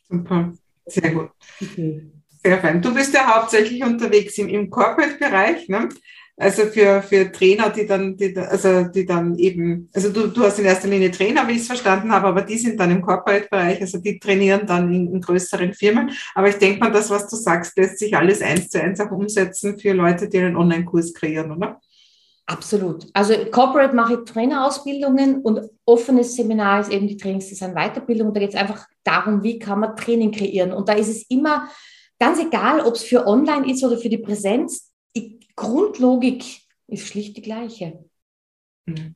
Super, 0.07 0.53
sehr 0.85 1.11
gut. 1.11 1.31
Sehr 2.45 2.61
fein. 2.61 2.81
Du 2.81 2.93
bist 2.93 3.13
ja 3.13 3.35
hauptsächlich 3.35 3.83
unterwegs 3.83 4.37
im, 4.37 4.47
im 4.47 4.69
Corporate-Bereich. 4.69 5.67
Ne? 5.67 5.89
Also 6.37 6.63
für, 6.63 7.01
für 7.01 7.31
Trainer, 7.31 7.69
die 7.69 7.85
dann, 7.85 8.17
die, 8.17 8.37
also 8.37 8.83
die 8.83 9.05
dann 9.05 9.37
eben, 9.39 9.89
also 9.93 10.09
du, 10.09 10.27
du 10.27 10.43
hast 10.43 10.59
in 10.59 10.65
erster 10.65 10.89
Linie 10.89 11.09
Trainer, 11.09 11.47
wie 11.47 11.53
ich 11.53 11.61
es 11.61 11.67
verstanden 11.67 12.11
habe, 12.11 12.27
aber 12.27 12.41
die 12.41 12.57
sind 12.57 12.77
dann 12.77 12.91
im 12.91 13.01
Corporate-Bereich, 13.01 13.79
also 13.79 13.99
die 13.99 14.19
trainieren 14.19 14.67
dann 14.67 14.93
in, 14.93 15.13
in 15.13 15.21
größeren 15.21 15.73
Firmen. 15.73 16.11
Aber 16.33 16.49
ich 16.49 16.57
denke 16.57 16.81
mal, 16.81 16.91
das, 16.91 17.09
was 17.09 17.29
du 17.29 17.37
sagst, 17.37 17.77
lässt 17.77 17.99
sich 17.99 18.17
alles 18.17 18.41
eins 18.41 18.69
zu 18.69 18.81
eins 18.81 18.99
auch 18.99 19.11
umsetzen 19.11 19.79
für 19.79 19.93
Leute, 19.93 20.27
die 20.27 20.39
einen 20.39 20.57
Online-Kurs 20.57 21.13
kreieren, 21.13 21.53
oder? 21.53 21.79
Absolut. 22.47 23.07
Also 23.13 23.33
Corporate 23.49 23.95
mache 23.95 24.15
ich 24.15 24.31
Trainerausbildungen 24.31 25.41
und 25.41 25.61
offenes 25.85 26.35
Seminar 26.35 26.81
ist 26.81 26.91
eben 26.91 27.07
die 27.07 27.17
Trainingsdesign 27.17 27.73
Weiterbildung. 27.73 28.33
Da 28.33 28.41
geht 28.41 28.49
es 28.49 28.59
einfach 28.59 28.85
darum, 29.03 29.41
wie 29.41 29.57
kann 29.57 29.79
man 29.79 29.95
Training 29.95 30.31
kreieren. 30.31 30.73
Und 30.73 30.89
da 30.89 30.93
ist 30.93 31.07
es 31.07 31.23
immer 31.29 31.69
ganz 32.19 32.39
egal, 32.39 32.81
ob 32.81 32.95
es 32.95 33.03
für 33.03 33.25
online 33.25 33.71
ist 33.71 33.83
oder 33.83 33.97
für 33.97 34.09
die 34.09 34.19
Präsenz 34.19 34.91
Grundlogik 35.55 36.43
ist 36.87 37.07
schlicht 37.07 37.37
die 37.37 37.41
gleiche. 37.41 38.05
Hm. 38.87 39.15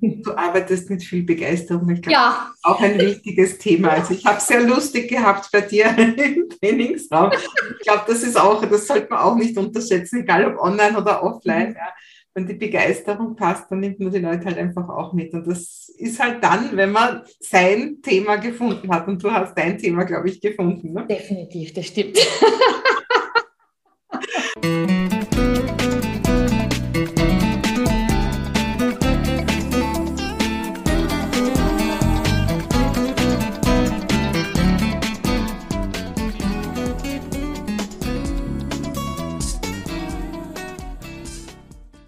Du 0.00 0.32
arbeitest 0.36 0.88
mit 0.90 1.02
viel 1.02 1.24
Begeisterung. 1.24 1.88
Ich 1.90 2.02
glaube, 2.02 2.12
ja. 2.12 2.52
auch 2.62 2.80
ein 2.80 2.98
wichtiges 3.00 3.58
Thema. 3.58 3.90
Also 3.90 4.14
ich 4.14 4.24
habe 4.24 4.38
es 4.38 4.46
sehr 4.46 4.62
lustig 4.62 5.08
gehabt 5.08 5.48
bei 5.50 5.62
dir 5.62 5.86
im 5.98 6.48
Trainingsraum. 6.48 7.32
Ich 7.32 7.84
glaube, 7.84 8.04
das 8.06 8.22
ist 8.22 8.38
auch, 8.38 8.64
das 8.64 8.86
sollte 8.86 9.08
man 9.10 9.18
auch 9.18 9.34
nicht 9.34 9.58
unterschätzen, 9.58 10.20
egal 10.20 10.44
ob 10.46 10.60
online 10.62 10.96
oder 10.96 11.22
offline. 11.24 11.70
Mhm. 11.70 11.76
Ja. 11.76 11.92
Wenn 12.34 12.46
die 12.46 12.54
Begeisterung 12.54 13.36
passt, 13.36 13.70
dann 13.70 13.80
nimmt 13.80 14.00
man 14.00 14.12
die 14.12 14.20
Leute 14.20 14.46
halt 14.46 14.56
einfach 14.56 14.88
auch 14.88 15.12
mit. 15.12 15.34
Und 15.34 15.46
das 15.46 15.90
ist 15.98 16.18
halt 16.22 16.42
dann, 16.42 16.76
wenn 16.76 16.92
man 16.92 17.22
sein 17.40 18.00
Thema 18.00 18.36
gefunden 18.36 18.90
hat. 18.90 19.06
Und 19.06 19.22
du 19.22 19.30
hast 19.30 19.54
dein 19.54 19.76
Thema, 19.76 20.04
glaube 20.04 20.30
ich, 20.30 20.40
gefunden. 20.40 20.92
Ne? 20.92 21.06
Definitiv, 21.06 21.74
das 21.74 21.88
stimmt. 21.88 22.18
Thank 24.62 26.04
you. 26.04 26.11